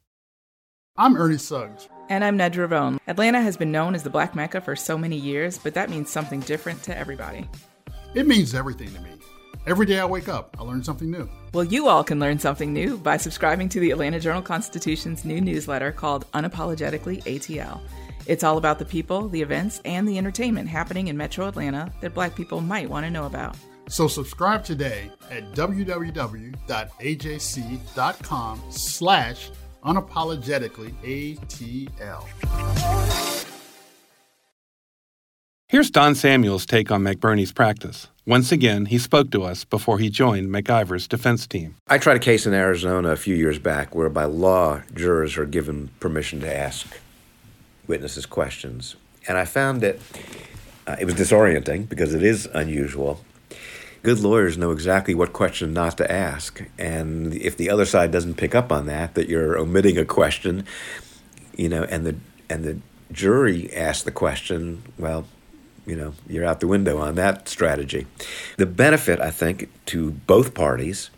I'm 0.96 1.18
Ernie 1.18 1.40
Suggs. 1.40 1.90
And 2.10 2.24
I'm 2.24 2.40
Nedra 2.40 2.70
Rhone. 2.70 3.00
Atlanta 3.06 3.40
has 3.40 3.56
been 3.56 3.72
known 3.72 3.94
as 3.94 4.02
the 4.02 4.10
Black 4.10 4.34
Mecca 4.34 4.62
for 4.62 4.76
so 4.76 4.98
many 4.98 5.16
years, 5.16 5.60
but 5.60 5.76
that 5.76 5.92
means 5.92 6.10
something 6.10 6.40
different 6.40 6.82
to 6.84 6.98
everybody. 6.98 7.48
It 8.16 8.26
means 8.26 8.56
everything 8.56 8.92
to 8.96 9.00
me. 9.02 9.12
Every 9.68 9.86
day 9.86 10.00
I 10.00 10.06
wake 10.06 10.28
up, 10.28 10.58
I 10.60 10.64
learn 10.64 10.84
something 10.84 11.12
new. 11.12 11.30
Well, 11.54 11.66
you 11.66 11.88
all 11.88 12.04
can 12.04 12.20
learn 12.20 12.40
something 12.40 12.74
new 12.74 12.98
by 12.98 13.18
subscribing 13.18 13.70
to 13.70 13.80
the 13.80 13.92
Atlanta 13.92 14.20
Journal 14.20 14.42
Constitution's 14.42 15.24
new 15.24 15.40
newsletter 15.40 15.92
called 15.92 16.26
Unapologetically 16.32 17.22
ATL. 17.26 17.80
It's 18.26 18.44
all 18.44 18.58
about 18.58 18.80
the 18.80 18.86
people, 18.86 19.30
the 19.30 19.44
events, 19.44 19.80
and 19.86 20.08
the 20.08 20.18
entertainment 20.18 20.68
happening 20.68 21.10
in 21.10 21.18
metro 21.18 21.48
Atlanta 21.48 21.94
that 22.02 22.16
black 22.16 22.36
people 22.36 22.60
might 22.60 22.90
want 22.90 23.06
to 23.06 23.12
know 23.12 23.28
about. 23.28 23.56
So 23.88 24.08
subscribe 24.08 24.64
today 24.64 25.12
at 25.30 25.52
www.ajc.com 25.54 26.54
slash 28.70 29.52
unapologetically 29.84 30.94
ATL. 31.04 32.26
Here's 35.68 35.92
Don 35.92 36.16
Samuel's 36.16 36.66
take 36.66 36.90
on 36.90 37.04
McBurney's 37.04 37.52
practice. 37.52 38.08
Once 38.26 38.52
again, 38.52 38.88
he 38.88 38.98
spoke 38.98 39.30
to 39.32 39.44
us 39.44 39.66
before 39.66 40.00
he 40.00 40.10
joined 40.10 40.50
McIver's 40.50 41.08
defense 41.08 41.46
team. 41.46 41.76
I 41.88 42.00
tried 42.00 42.18
a 42.18 42.20
case 42.20 42.48
in 42.48 42.54
Arizona 42.56 43.10
a 43.10 43.16
few 43.16 43.36
years 43.36 43.60
back 43.60 43.94
where, 43.94 44.10
by 44.10 44.24
law, 44.24 44.82
jurors 44.96 45.38
are 45.38 45.46
given 45.46 45.90
permission 46.00 46.40
to 46.40 46.52
ask 46.52 47.00
witnesses 47.86 48.26
questions. 48.26 48.96
And 49.28 49.38
I 49.38 49.46
found 49.46 49.82
that 49.82 49.98
uh, 50.88 50.96
it 51.00 51.06
was 51.06 51.14
disorienting 51.14 51.88
because 51.88 52.16
it 52.16 52.24
is 52.24 52.48
unusual. 52.54 53.24
Good 54.02 54.20
lawyers 54.20 54.58
know 54.58 54.72
exactly 54.72 55.14
what 55.14 55.34
question 55.34 55.74
not 55.74 55.98
to 55.98 56.10
ask. 56.10 56.64
And 56.78 57.34
if 57.36 57.58
the 57.58 57.70
other 57.70 57.86
side 57.86 58.12
doesn't 58.12 58.36
pick 58.36 58.56
up 58.56 58.72
on 58.72 58.86
that, 58.86 59.16
that 59.16 59.28
you're 59.28 59.58
omitting 59.58 59.98
a 59.98 60.06
question, 60.06 60.66
you 61.58 61.68
know, 61.68 61.84
and 61.84 62.06
the, 62.06 62.16
and 62.50 62.64
the 62.64 62.78
jury 63.12 63.74
asks 63.74 64.04
the 64.04 64.12
question, 64.12 64.84
well, 64.98 65.26
you 65.86 65.96
know, 65.96 66.14
you're 66.28 66.46
out 66.46 66.60
the 66.60 66.68
window 66.68 66.98
on 66.98 67.16
that 67.16 67.50
strategy. 67.50 68.08
The 68.58 68.66
benefit, 68.66 69.20
I 69.20 69.32
think, 69.32 69.70
to 69.88 70.12
both 70.12 70.54
parties 70.54 71.10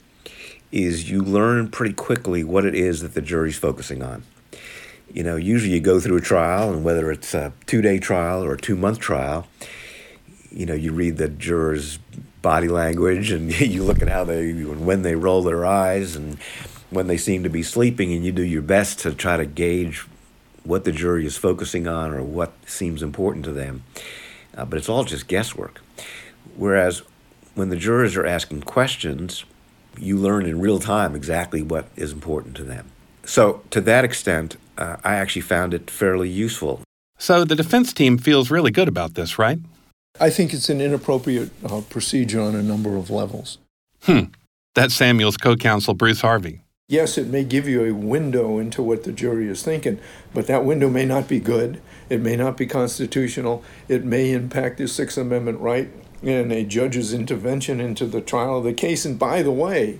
is 0.72 1.10
you 1.10 1.22
learn 1.22 1.70
pretty 1.70 1.94
quickly 1.94 2.44
what 2.44 2.65
it 2.65 2.74
is 2.74 3.02
that 3.02 3.13
the 3.13 3.22
jury's 3.22 3.58
focusing 3.58 4.02
on. 4.02 4.24
You 5.13 5.24
know, 5.24 5.36
usually 5.36 5.74
you 5.74 5.82
go 5.82 6.00
through 6.00 6.17
a 6.17 6.22
trial, 6.22 6.72
and 6.72 6.86
whether 6.86 7.12
it's 7.12 7.34
a 7.34 7.52
two 7.65 7.82
day 7.82 8.00
trial 8.00 8.44
or 8.44 8.54
a 8.54 8.58
two 8.58 8.78
month 8.78 9.00
trial, 9.00 9.46
you 10.50 10.65
know, 10.65 10.74
you 10.74 10.94
read 10.94 11.17
the 11.17 11.28
jurors' 11.28 12.00
body 12.42 12.68
language 12.68 13.32
and 13.32 13.60
you 13.60 13.84
look 13.84 14.02
at 14.02 14.10
how 14.10 14.24
they, 14.24 14.52
when 14.54 15.02
they 15.02 15.16
roll 15.16 15.44
their 15.44 15.66
eyes 15.66 16.16
and 16.16 16.38
when 16.90 17.08
they 17.08 17.18
seem 17.18 17.44
to 17.44 17.50
be 17.50 17.64
sleeping, 17.64 18.12
and 18.14 18.26
you 18.26 18.32
do 18.32 18.44
your 18.44 18.62
best 18.62 19.00
to 19.00 19.14
try 19.14 19.38
to 19.38 19.46
gauge 19.46 20.06
what 20.64 20.84
the 20.84 20.92
jury 20.92 21.26
is 21.26 21.38
focusing 21.38 21.88
on 21.88 22.12
or 22.12 22.22
what 22.22 22.54
seems 22.68 23.02
important 23.02 23.46
to 23.46 23.52
them. 23.52 23.84
Uh, 24.56 24.66
but 24.66 24.78
it's 24.78 24.90
all 24.90 25.06
just 25.06 25.28
guesswork. 25.28 25.82
Whereas 26.56 27.02
when 27.56 27.70
the 27.70 27.76
jurors 27.76 28.16
are 28.16 28.26
asking 28.26 28.62
questions, 28.64 29.46
you 29.98 30.18
learn 30.18 30.46
in 30.46 30.60
real 30.60 30.80
time 30.80 31.16
exactly 31.16 31.62
what 31.62 31.88
is 31.96 32.12
important 32.12 32.56
to 32.58 32.64
them. 32.64 32.92
So, 33.24 33.62
to 33.70 33.82
that 33.82 34.04
extent, 34.04 34.58
uh, 34.78 34.98
I 35.04 35.16
actually 35.16 35.44
found 35.44 35.74
it 35.74 35.90
fairly 35.90 36.30
useful. 36.30 36.82
So, 37.18 37.46
the 37.46 37.56
defense 37.56 37.94
team 37.94 38.18
feels 38.18 38.50
really 38.50 38.72
good 38.72 38.88
about 38.88 39.14
this, 39.14 39.38
right? 39.38 39.60
I 40.19 40.30
think 40.30 40.54
it's 40.54 40.69
an 40.69 40.82
inappropriate 40.82 41.52
uh, 41.65 41.82
procedure 41.89 42.41
on 42.41 42.56
a 42.56 42.62
number 42.62 42.95
of 42.95 43.10
levels. 43.10 43.58
Hmm. 44.04 44.26
That's 44.76 44.93
Samuel's 44.93 45.38
co 45.38 45.56
counsel, 45.56 45.93
Bruce 45.93 46.21
Harvey. 46.21 46.62
Yes, 46.88 47.17
it 47.17 47.28
may 47.28 47.43
give 47.43 47.67
you 47.67 47.86
a 47.86 47.93
window 47.93 48.60
into 48.60 48.84
what 48.84 49.04
the 49.04 49.13
jury 49.13 49.47
is 49.47 49.63
thinking, 49.63 50.00
but 50.34 50.47
that 50.47 50.65
window 50.65 50.89
may 50.89 51.06
not 51.06 51.28
be 51.28 51.39
good. 51.39 51.82
It 52.10 52.19
may 52.19 52.36
not 52.36 52.58
be 52.58 52.67
constitutional. 52.67 53.63
It 53.88 54.04
may 54.04 54.32
impact 54.32 54.78
the 54.78 54.88
Sixth 54.88 55.17
Amendment 55.17 55.60
right 55.60 55.89
and 56.21 56.52
a 56.52 56.65
judge's 56.65 57.13
intervention 57.13 57.80
into 57.80 58.06
the 58.06 58.21
trial 58.21 58.58
of 58.58 58.65
the 58.65 58.74
case. 58.74 59.06
And 59.06 59.17
by 59.17 59.41
the 59.41 59.52
way, 59.52 60.00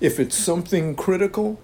if 0.00 0.18
it's 0.18 0.36
something 0.36 0.94
critical 0.94 1.60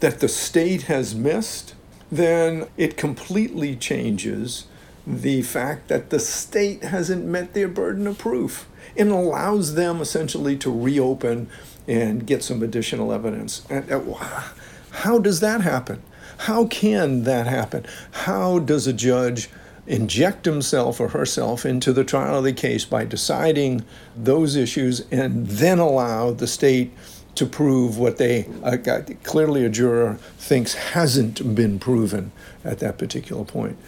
that 0.00 0.20
the 0.20 0.28
state 0.28 0.82
has 0.82 1.14
missed, 1.14 1.74
then 2.10 2.66
it 2.76 2.96
completely 2.96 3.76
changes 3.76 4.66
the 5.08 5.40
fact 5.40 5.88
that 5.88 6.10
the 6.10 6.20
state 6.20 6.84
hasn't 6.84 7.24
met 7.24 7.54
their 7.54 7.68
burden 7.68 8.06
of 8.06 8.18
proof 8.18 8.68
and 8.96 9.10
allows 9.10 9.74
them 9.74 10.00
essentially 10.00 10.56
to 10.58 10.70
reopen 10.70 11.48
and 11.86 12.26
get 12.26 12.42
some 12.42 12.62
additional 12.62 13.12
evidence. 13.12 13.62
And, 13.70 13.90
uh, 13.90 14.42
how 14.90 15.18
does 15.18 15.40
that 15.40 15.62
happen? 15.62 16.02
How 16.38 16.66
can 16.66 17.24
that 17.24 17.46
happen? 17.46 17.86
How 18.10 18.58
does 18.58 18.86
a 18.86 18.92
judge 18.92 19.48
inject 19.86 20.44
himself 20.44 21.00
or 21.00 21.08
herself 21.08 21.64
into 21.64 21.92
the 21.92 22.04
trial 22.04 22.38
of 22.38 22.44
the 22.44 22.52
case 22.52 22.84
by 22.84 23.06
deciding 23.06 23.84
those 24.14 24.54
issues 24.54 25.00
and 25.10 25.46
then 25.46 25.78
allow 25.78 26.30
the 26.30 26.46
state 26.46 26.92
to 27.34 27.46
prove 27.46 27.96
what 27.96 28.18
they 28.18 28.46
uh, 28.62 28.76
clearly 29.22 29.64
a 29.64 29.70
juror 29.70 30.18
thinks 30.38 30.74
hasn't 30.74 31.54
been 31.54 31.78
proven 31.78 32.30
at 32.64 32.80
that 32.80 32.98
particular 32.98 33.44
point? 33.44 33.78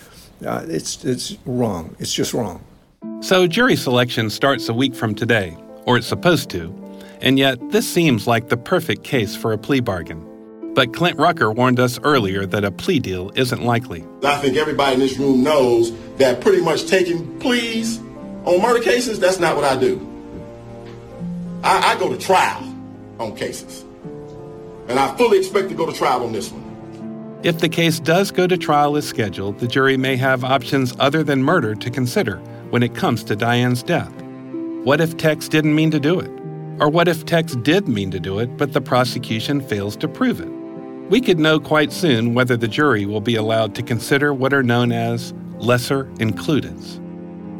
Uh, 0.44 0.64
it's 0.68 1.04
it's 1.04 1.36
wrong. 1.44 1.94
It's 1.98 2.12
just 2.12 2.32
wrong. 2.32 2.64
So 3.20 3.46
jury 3.46 3.76
selection 3.76 4.30
starts 4.30 4.68
a 4.68 4.74
week 4.74 4.94
from 4.94 5.14
today, 5.14 5.56
or 5.86 5.96
it's 5.96 6.06
supposed 6.06 6.50
to, 6.50 6.74
and 7.20 7.38
yet 7.38 7.58
this 7.70 7.88
seems 7.88 8.26
like 8.26 8.48
the 8.48 8.56
perfect 8.56 9.04
case 9.04 9.36
for 9.36 9.52
a 9.52 9.58
plea 9.58 9.80
bargain. 9.80 10.26
But 10.74 10.94
Clint 10.94 11.18
Rucker 11.18 11.50
warned 11.50 11.80
us 11.80 11.98
earlier 12.04 12.46
that 12.46 12.64
a 12.64 12.70
plea 12.70 13.00
deal 13.00 13.32
isn't 13.34 13.62
likely. 13.62 14.04
I 14.22 14.36
think 14.38 14.56
everybody 14.56 14.94
in 14.94 15.00
this 15.00 15.18
room 15.18 15.42
knows 15.42 15.92
that 16.16 16.40
pretty 16.40 16.62
much 16.62 16.86
taking 16.86 17.38
pleas 17.40 18.00
on 18.44 18.62
murder 18.62 18.82
cases, 18.82 19.20
that's 19.20 19.38
not 19.38 19.56
what 19.56 19.64
I 19.64 19.78
do. 19.78 20.06
I, 21.62 21.92
I 21.92 21.98
go 21.98 22.08
to 22.08 22.16
trial 22.16 22.62
on 23.18 23.36
cases. 23.36 23.84
And 24.88 24.98
I 24.98 25.14
fully 25.16 25.38
expect 25.38 25.68
to 25.68 25.74
go 25.74 25.86
to 25.86 25.92
trial 25.92 26.24
on 26.24 26.32
this 26.32 26.50
one. 26.50 26.69
If 27.42 27.58
the 27.58 27.70
case 27.70 27.98
does 28.00 28.30
go 28.30 28.46
to 28.46 28.58
trial 28.58 28.98
as 28.98 29.08
scheduled, 29.08 29.60
the 29.60 29.66
jury 29.66 29.96
may 29.96 30.16
have 30.16 30.44
options 30.44 30.94
other 30.98 31.22
than 31.22 31.42
murder 31.42 31.74
to 31.74 31.90
consider 31.90 32.36
when 32.68 32.82
it 32.82 32.94
comes 32.94 33.24
to 33.24 33.34
Diane's 33.34 33.82
death. 33.82 34.12
What 34.84 35.00
if 35.00 35.16
Tex 35.16 35.48
didn't 35.48 35.74
mean 35.74 35.90
to 35.92 35.98
do 35.98 36.20
it? 36.20 36.30
Or 36.80 36.90
what 36.90 37.08
if 37.08 37.24
Tex 37.24 37.56
did 37.56 37.88
mean 37.88 38.10
to 38.10 38.20
do 38.20 38.40
it, 38.40 38.58
but 38.58 38.74
the 38.74 38.82
prosecution 38.82 39.62
fails 39.62 39.96
to 39.96 40.08
prove 40.08 40.40
it? 40.40 40.50
We 41.08 41.22
could 41.22 41.38
know 41.38 41.58
quite 41.58 41.92
soon 41.92 42.34
whether 42.34 42.58
the 42.58 42.68
jury 42.68 43.06
will 43.06 43.22
be 43.22 43.36
allowed 43.36 43.74
to 43.76 43.82
consider 43.82 44.34
what 44.34 44.52
are 44.52 44.62
known 44.62 44.92
as 44.92 45.32
lesser 45.54 46.04
includeds. 46.16 47.00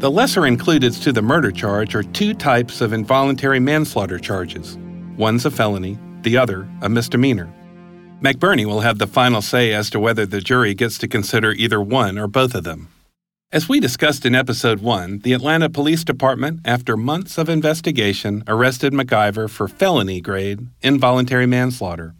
The 0.01 0.11
lesser 0.11 0.43
includeds 0.43 1.03
to 1.05 1.13
the 1.13 1.23
murder 1.23 1.51
charge 1.51 1.95
are 1.95 2.03
two 2.03 2.35
types 2.35 2.83
of 2.83 2.93
involuntary 2.93 3.61
manslaughter 3.61 4.19
charges. 4.19 4.77
One's 5.17 5.47
a 5.47 5.51
felony, 5.51 5.99
the 6.21 6.37
other 6.37 6.69
a 6.83 6.89
misdemeanor. 6.91 7.51
McBurney 8.21 8.67
will 8.67 8.81
have 8.81 8.99
the 8.99 9.07
final 9.07 9.41
say 9.41 9.73
as 9.73 9.89
to 9.89 9.99
whether 9.99 10.27
the 10.27 10.43
jury 10.43 10.75
gets 10.75 10.99
to 10.99 11.09
consider 11.09 11.53
either 11.53 11.81
one 11.81 12.19
or 12.19 12.27
both 12.27 12.55
of 12.55 12.65
them. 12.65 12.89
As 13.51 13.67
we 13.67 13.81
discussed 13.81 14.27
in 14.27 14.35
episode 14.35 14.81
1, 14.81 15.21
the 15.21 15.33
Atlanta 15.33 15.71
Police 15.71 16.05
Department, 16.05 16.61
after 16.67 16.99
months 16.99 17.39
of 17.39 17.49
investigation, 17.49 18.45
arrested 18.47 18.93
McIver 18.93 19.49
for 19.49 19.69
felony 19.69 20.21
grade 20.21 20.69
involuntary 20.83 21.47
manslaughter. 21.47 22.15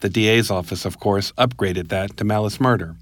The 0.00 0.10
DA's 0.10 0.50
office, 0.50 0.84
of 0.84 1.00
course, 1.00 1.32
upgraded 1.32 1.88
that 1.88 2.18
to 2.18 2.24
malice 2.24 2.60
murder. 2.60 2.96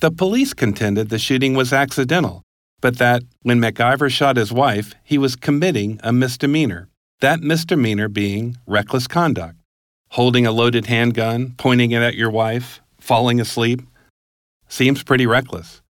The 0.00 0.10
police 0.10 0.54
contended 0.54 1.10
the 1.10 1.18
shooting 1.18 1.54
was 1.54 1.72
accidental, 1.72 2.42
but 2.80 2.98
that 2.98 3.22
when 3.42 3.60
McIver 3.60 4.10
shot 4.10 4.36
his 4.36 4.52
wife, 4.52 4.96
he 5.04 5.16
was 5.16 5.36
committing 5.36 6.00
a 6.02 6.12
misdemeanor, 6.12 6.88
that 7.20 7.40
misdemeanor 7.40 8.08
being 8.08 8.56
reckless 8.66 9.06
conduct. 9.06 9.54
Holding 10.10 10.46
a 10.46 10.52
loaded 10.52 10.86
handgun, 10.86 11.54
pointing 11.58 11.90
it 11.90 12.02
at 12.02 12.14
your 12.14 12.30
wife, 12.30 12.80
falling 12.98 13.40
asleep. 13.40 13.82
Seems 14.68 15.02
pretty 15.02 15.26
reckless. 15.26 15.82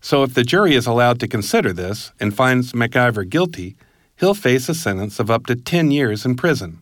So 0.00 0.22
if 0.22 0.34
the 0.34 0.42
jury 0.42 0.74
is 0.74 0.86
allowed 0.86 1.20
to 1.20 1.28
consider 1.28 1.72
this 1.72 2.12
and 2.20 2.34
finds 2.34 2.72
McIver 2.72 3.28
guilty, 3.28 3.76
he'll 4.16 4.34
face 4.34 4.68
a 4.68 4.74
sentence 4.74 5.18
of 5.18 5.30
up 5.30 5.46
to 5.46 5.56
10 5.56 5.90
years 5.90 6.24
in 6.24 6.36
prison. 6.36 6.78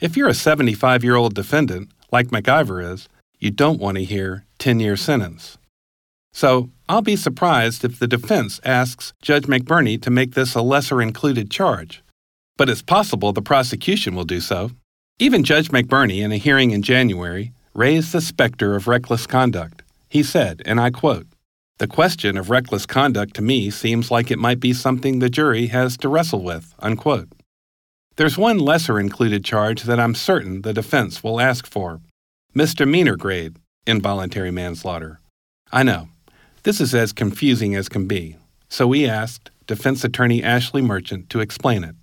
If 0.00 0.16
you're 0.16 0.28
a 0.28 0.34
75 0.34 1.04
year 1.04 1.16
old 1.16 1.34
defendant, 1.34 1.90
like 2.10 2.28
McIver 2.28 2.92
is, 2.92 3.08
you 3.38 3.50
don't 3.50 3.80
want 3.80 3.96
to 3.98 4.04
hear 4.04 4.44
10 4.58 4.80
year 4.80 4.96
sentence. 4.96 5.58
So 6.32 6.70
I'll 6.88 7.02
be 7.02 7.16
surprised 7.16 7.84
if 7.84 7.98
the 7.98 8.08
defense 8.08 8.60
asks 8.64 9.12
Judge 9.22 9.44
McBurney 9.44 10.00
to 10.02 10.10
make 10.10 10.34
this 10.34 10.54
a 10.54 10.62
lesser 10.62 11.00
included 11.00 11.50
charge. 11.50 12.02
But 12.56 12.68
it's 12.68 12.82
possible 12.82 13.32
the 13.32 13.42
prosecution 13.42 14.14
will 14.14 14.24
do 14.24 14.40
so. 14.40 14.70
Even 15.20 15.44
Judge 15.44 15.68
McBurney, 15.68 16.24
in 16.24 16.32
a 16.32 16.38
hearing 16.38 16.72
in 16.72 16.82
January, 16.82 17.52
raised 17.72 18.12
the 18.12 18.20
specter 18.20 18.74
of 18.74 18.88
reckless 18.88 19.28
conduct. 19.28 19.84
He 20.08 20.24
said, 20.24 20.60
and 20.66 20.80
I 20.80 20.90
quote, 20.90 21.28
The 21.78 21.86
question 21.86 22.36
of 22.36 22.50
reckless 22.50 22.84
conduct 22.84 23.34
to 23.34 23.42
me 23.42 23.70
seems 23.70 24.10
like 24.10 24.32
it 24.32 24.40
might 24.40 24.58
be 24.58 24.72
something 24.72 25.20
the 25.20 25.30
jury 25.30 25.68
has 25.68 25.96
to 25.98 26.08
wrestle 26.08 26.42
with, 26.42 26.74
unquote. 26.80 27.28
There's 28.16 28.36
one 28.36 28.58
lesser 28.58 28.98
included 28.98 29.44
charge 29.44 29.84
that 29.84 30.00
I'm 30.00 30.16
certain 30.16 30.62
the 30.62 30.72
defense 30.72 31.22
will 31.22 31.40
ask 31.40 31.64
for 31.64 32.00
misdemeanor 32.52 33.16
grade 33.16 33.56
involuntary 33.86 34.50
manslaughter. 34.50 35.20
I 35.70 35.84
know, 35.84 36.08
this 36.64 36.80
is 36.80 36.92
as 36.92 37.12
confusing 37.12 37.76
as 37.76 37.88
can 37.88 38.08
be, 38.08 38.36
so 38.68 38.88
we 38.88 39.06
asked 39.06 39.52
defense 39.68 40.02
attorney 40.02 40.42
Ashley 40.42 40.82
Merchant 40.82 41.30
to 41.30 41.38
explain 41.38 41.84
it. 41.84 41.94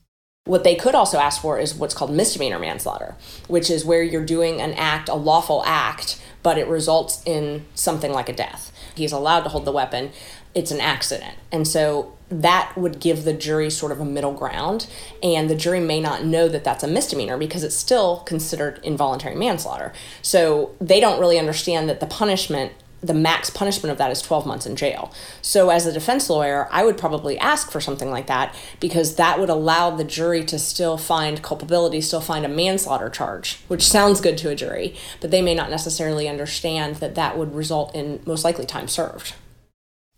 What 0.45 0.63
they 0.63 0.73
could 0.73 0.95
also 0.95 1.19
ask 1.19 1.39
for 1.39 1.59
is 1.59 1.75
what's 1.75 1.93
called 1.93 2.11
misdemeanor 2.11 2.57
manslaughter, 2.57 3.15
which 3.47 3.69
is 3.69 3.85
where 3.85 4.01
you're 4.01 4.25
doing 4.25 4.59
an 4.59 4.73
act, 4.73 5.07
a 5.07 5.13
lawful 5.13 5.61
act, 5.67 6.19
but 6.41 6.57
it 6.57 6.67
results 6.67 7.21
in 7.27 7.65
something 7.75 8.11
like 8.11 8.27
a 8.27 8.33
death. 8.33 8.71
He's 8.95 9.11
allowed 9.11 9.41
to 9.41 9.49
hold 9.49 9.65
the 9.65 9.71
weapon. 9.71 10.09
It's 10.55 10.71
an 10.71 10.81
accident. 10.81 11.35
And 11.51 11.67
so 11.67 12.17
that 12.29 12.73
would 12.75 12.99
give 12.99 13.23
the 13.23 13.33
jury 13.33 13.69
sort 13.69 13.91
of 13.91 13.99
a 13.99 14.05
middle 14.05 14.33
ground. 14.33 14.87
And 15.21 15.47
the 15.47 15.55
jury 15.55 15.79
may 15.79 15.99
not 15.99 16.25
know 16.25 16.47
that 16.47 16.63
that's 16.63 16.83
a 16.83 16.87
misdemeanor 16.87 17.37
because 17.37 17.63
it's 17.63 17.77
still 17.77 18.21
considered 18.21 18.79
involuntary 18.81 19.35
manslaughter. 19.35 19.93
So 20.23 20.75
they 20.81 20.99
don't 20.99 21.19
really 21.19 21.37
understand 21.37 21.87
that 21.87 21.99
the 21.99 22.07
punishment 22.07 22.71
the 23.01 23.13
max 23.13 23.49
punishment 23.49 23.91
of 23.91 23.97
that 23.97 24.11
is 24.11 24.21
12 24.21 24.45
months 24.45 24.65
in 24.65 24.75
jail. 24.75 25.11
So, 25.41 25.69
as 25.69 25.85
a 25.85 25.91
defense 25.91 26.29
lawyer, 26.29 26.67
I 26.71 26.85
would 26.85 26.97
probably 26.97 27.37
ask 27.39 27.71
for 27.71 27.81
something 27.81 28.09
like 28.09 28.27
that 28.27 28.55
because 28.79 29.15
that 29.15 29.39
would 29.39 29.49
allow 29.49 29.89
the 29.89 30.03
jury 30.03 30.43
to 30.45 30.59
still 30.59 30.97
find 30.97 31.41
culpability, 31.41 32.01
still 32.01 32.21
find 32.21 32.45
a 32.45 32.49
manslaughter 32.49 33.09
charge, 33.09 33.59
which 33.67 33.87
sounds 33.87 34.21
good 34.21 34.37
to 34.39 34.49
a 34.49 34.55
jury, 34.55 34.95
but 35.19 35.31
they 35.31 35.41
may 35.41 35.55
not 35.55 35.69
necessarily 35.69 36.27
understand 36.27 36.97
that 36.97 37.15
that 37.15 37.37
would 37.37 37.55
result 37.55 37.93
in 37.95 38.21
most 38.25 38.43
likely 38.43 38.65
time 38.65 38.87
served. 38.87 39.33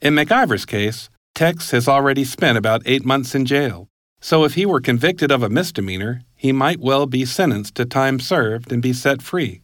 In 0.01 0.13
McIver's 0.13 0.65
case, 0.65 1.09
Tex 1.34 1.71
has 1.71 1.88
already 1.88 2.25
spent 2.25 2.57
about 2.57 2.84
eight 2.86 3.05
months 3.05 3.34
in 3.34 3.45
jail. 3.45 3.88
So, 4.19 4.43
if 4.43 4.53
he 4.53 4.65
were 4.65 4.79
convicted 4.79 5.31
of 5.31 5.43
a 5.43 5.49
misdemeanor, 5.49 6.21
he 6.36 6.51
might 6.51 6.79
well 6.79 7.05
be 7.05 7.25
sentenced 7.25 7.75
to 7.75 7.86
time 7.86 8.19
served 8.19 8.71
and 8.71 8.81
be 8.81 8.93
set 8.93 9.21
free. 9.21 9.61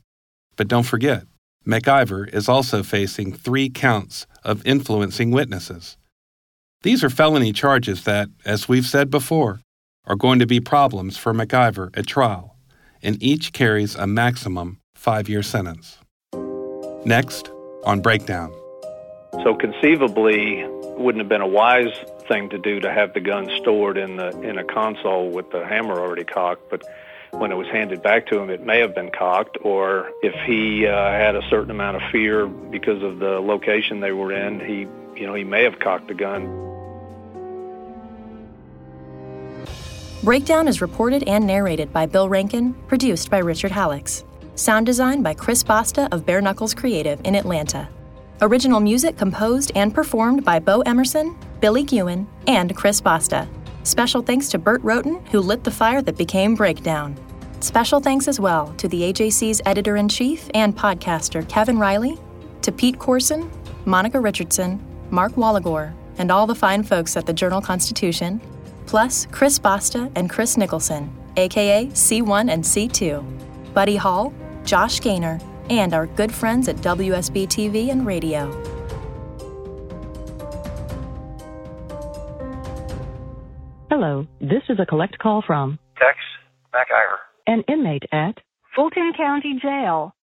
But 0.56 0.68
don't 0.68 0.84
forget, 0.84 1.24
McIver 1.66 2.28
is 2.34 2.50
also 2.50 2.84
facing 2.84 3.34
three 3.34 3.70
counts 3.70 4.26
of 4.44 4.66
influencing 4.66 5.32
witnesses. 5.32 5.98
These 6.82 7.04
are 7.04 7.10
felony 7.10 7.52
charges 7.52 8.06
that, 8.06 8.30
as 8.46 8.70
we've 8.70 8.86
said 8.86 9.10
before, 9.10 9.60
are 10.06 10.16
going 10.16 10.40
to 10.40 10.48
be 10.48 10.60
problems 10.60 11.18
for 11.18 11.34
McIver 11.34 11.96
at 11.98 12.08
trial, 12.08 12.56
and 13.04 13.22
each 13.22 13.54
carries 13.54 13.96
a 13.96 14.08
maximum 14.08 14.80
five 14.96 15.28
year 15.30 15.44
sentence. 15.44 16.00
Next, 17.06 17.52
on 17.86 18.02
Breakdown. 18.02 18.52
So 19.44 19.56
conceivably, 19.56 20.66
wouldn't 20.98 21.22
have 21.22 21.30
been 21.30 21.42
a 21.42 21.48
wise 21.48 21.94
thing 22.28 22.50
to 22.50 22.58
do 22.58 22.80
to 22.80 22.92
have 22.92 23.14
the 23.14 23.20
gun 23.22 23.50
stored 23.62 23.98
in 23.98 24.18
the 24.18 24.30
in 24.42 24.58
a 24.58 24.64
console 24.64 25.30
with 25.30 25.50
the 25.52 25.66
hammer 25.66 26.00
already 26.00 26.26
cocked, 26.26 26.70
but 26.70 26.84
when 27.32 27.52
it 27.52 27.56
was 27.56 27.68
handed 27.68 28.02
back 28.02 28.28
to 28.28 28.40
him, 28.40 28.50
it 28.50 28.66
may 28.66 28.80
have 28.80 28.96
been 28.96 29.12
cocked, 29.12 29.58
or 29.62 30.12
if 30.22 30.34
he 30.46 30.88
uh, 30.88 30.92
had 31.12 31.36
a 31.36 31.42
certain 31.50 31.72
amount 31.72 31.98
of 31.98 32.04
fear 32.12 32.48
because 32.48 33.02
of 33.04 33.20
the 33.20 33.40
location 33.40 34.00
they 34.00 34.12
were 34.12 34.34
in, 34.34 34.60
he, 34.60 34.88
you 35.20 35.28
know, 35.28 35.34
he 35.34 35.44
may 35.44 35.64
have 35.64 35.80
cocked 35.80 36.08
the 36.08 36.14
gun. 36.14 36.66
Breakdown 40.24 40.68
is 40.68 40.82
reported 40.82 41.24
and 41.28 41.48
narrated 41.48 41.94
by 41.94 42.06
Bill 42.06 42.28
Rankin, 42.28 42.74
produced 42.88 43.30
by 43.30 43.38
Richard 43.38 43.72
Halicks. 43.72 44.24
Sound 44.56 44.86
design 44.86 45.24
by 45.24 45.34
Chris 45.34 45.64
Basta 45.64 46.10
of 46.12 46.26
Bare 46.26 46.42
Knuckles 46.42 46.74
Creative 46.74 47.22
in 47.24 47.36
Atlanta. 47.36 47.88
Original 48.42 48.82
music 48.82 49.18
composed 49.18 49.72
and 49.76 49.94
performed 49.94 50.44
by 50.44 50.60
Bo 50.60 50.82
Emerson, 50.82 51.38
Billy 51.62 51.84
Gewen, 51.84 52.28
and 52.48 52.76
Chris 52.76 53.00
Basta. 53.00 53.48
Special 53.90 54.22
thanks 54.22 54.50
to 54.50 54.60
Bert 54.60 54.84
Roughton, 54.84 55.20
who 55.32 55.40
lit 55.40 55.64
the 55.64 55.72
fire 55.72 56.04
that 56.04 56.16
became 56.16 56.54
Breakdown. 56.54 57.18
Special 57.60 58.00
thanks 58.00 58.28
as 58.28 58.40
well 58.40 58.72
to 58.78 58.88
the 58.88 59.02
AJC's 59.02 59.64
editor 59.66 59.96
in 59.96 60.08
chief 60.08 60.48
and 60.54 60.78
podcaster 60.78 61.50
Kevin 61.50 61.80
Riley, 61.80 62.20
to 62.62 62.72
Pete 62.72 63.00
Corson, 63.00 63.50
Monica 63.86 64.20
Richardson, 64.20 64.80
Mark 65.10 65.32
Waligore, 65.34 65.92
and 66.20 66.32
all 66.32 66.46
the 66.46 66.54
fine 66.54 66.84
folks 66.84 67.18
at 67.18 67.26
the 67.26 67.34
Journal 67.34 67.62
Constitution, 67.62 68.40
plus 68.86 69.26
Chris 69.32 69.58
Basta 69.58 70.12
and 70.14 70.30
Chris 70.30 70.56
Nicholson, 70.56 71.12
aka 71.36 71.88
C1 71.88 72.52
and 72.52 72.64
C2, 72.64 73.74
Buddy 73.74 73.96
Hall, 73.96 74.32
Josh 74.66 75.02
Gaynor, 75.02 75.40
and 75.72 75.96
our 75.96 76.06
good 76.06 76.32
friends 76.32 76.68
at 76.68 76.76
WSB 76.76 77.48
TV 77.48 77.90
and 77.90 78.06
Radio. 78.06 78.79
Hello, 83.90 84.28
this 84.40 84.62
is 84.70 84.78
a 84.80 84.86
collect 84.86 85.18
call 85.18 85.42
from 85.42 85.80
Tex 85.98 86.16
McIver. 86.76 87.18
an 87.48 87.64
inmate 87.68 88.04
at 88.12 88.38
Fulton 88.76 89.14
County 89.18 89.58
Jail. 89.60 90.14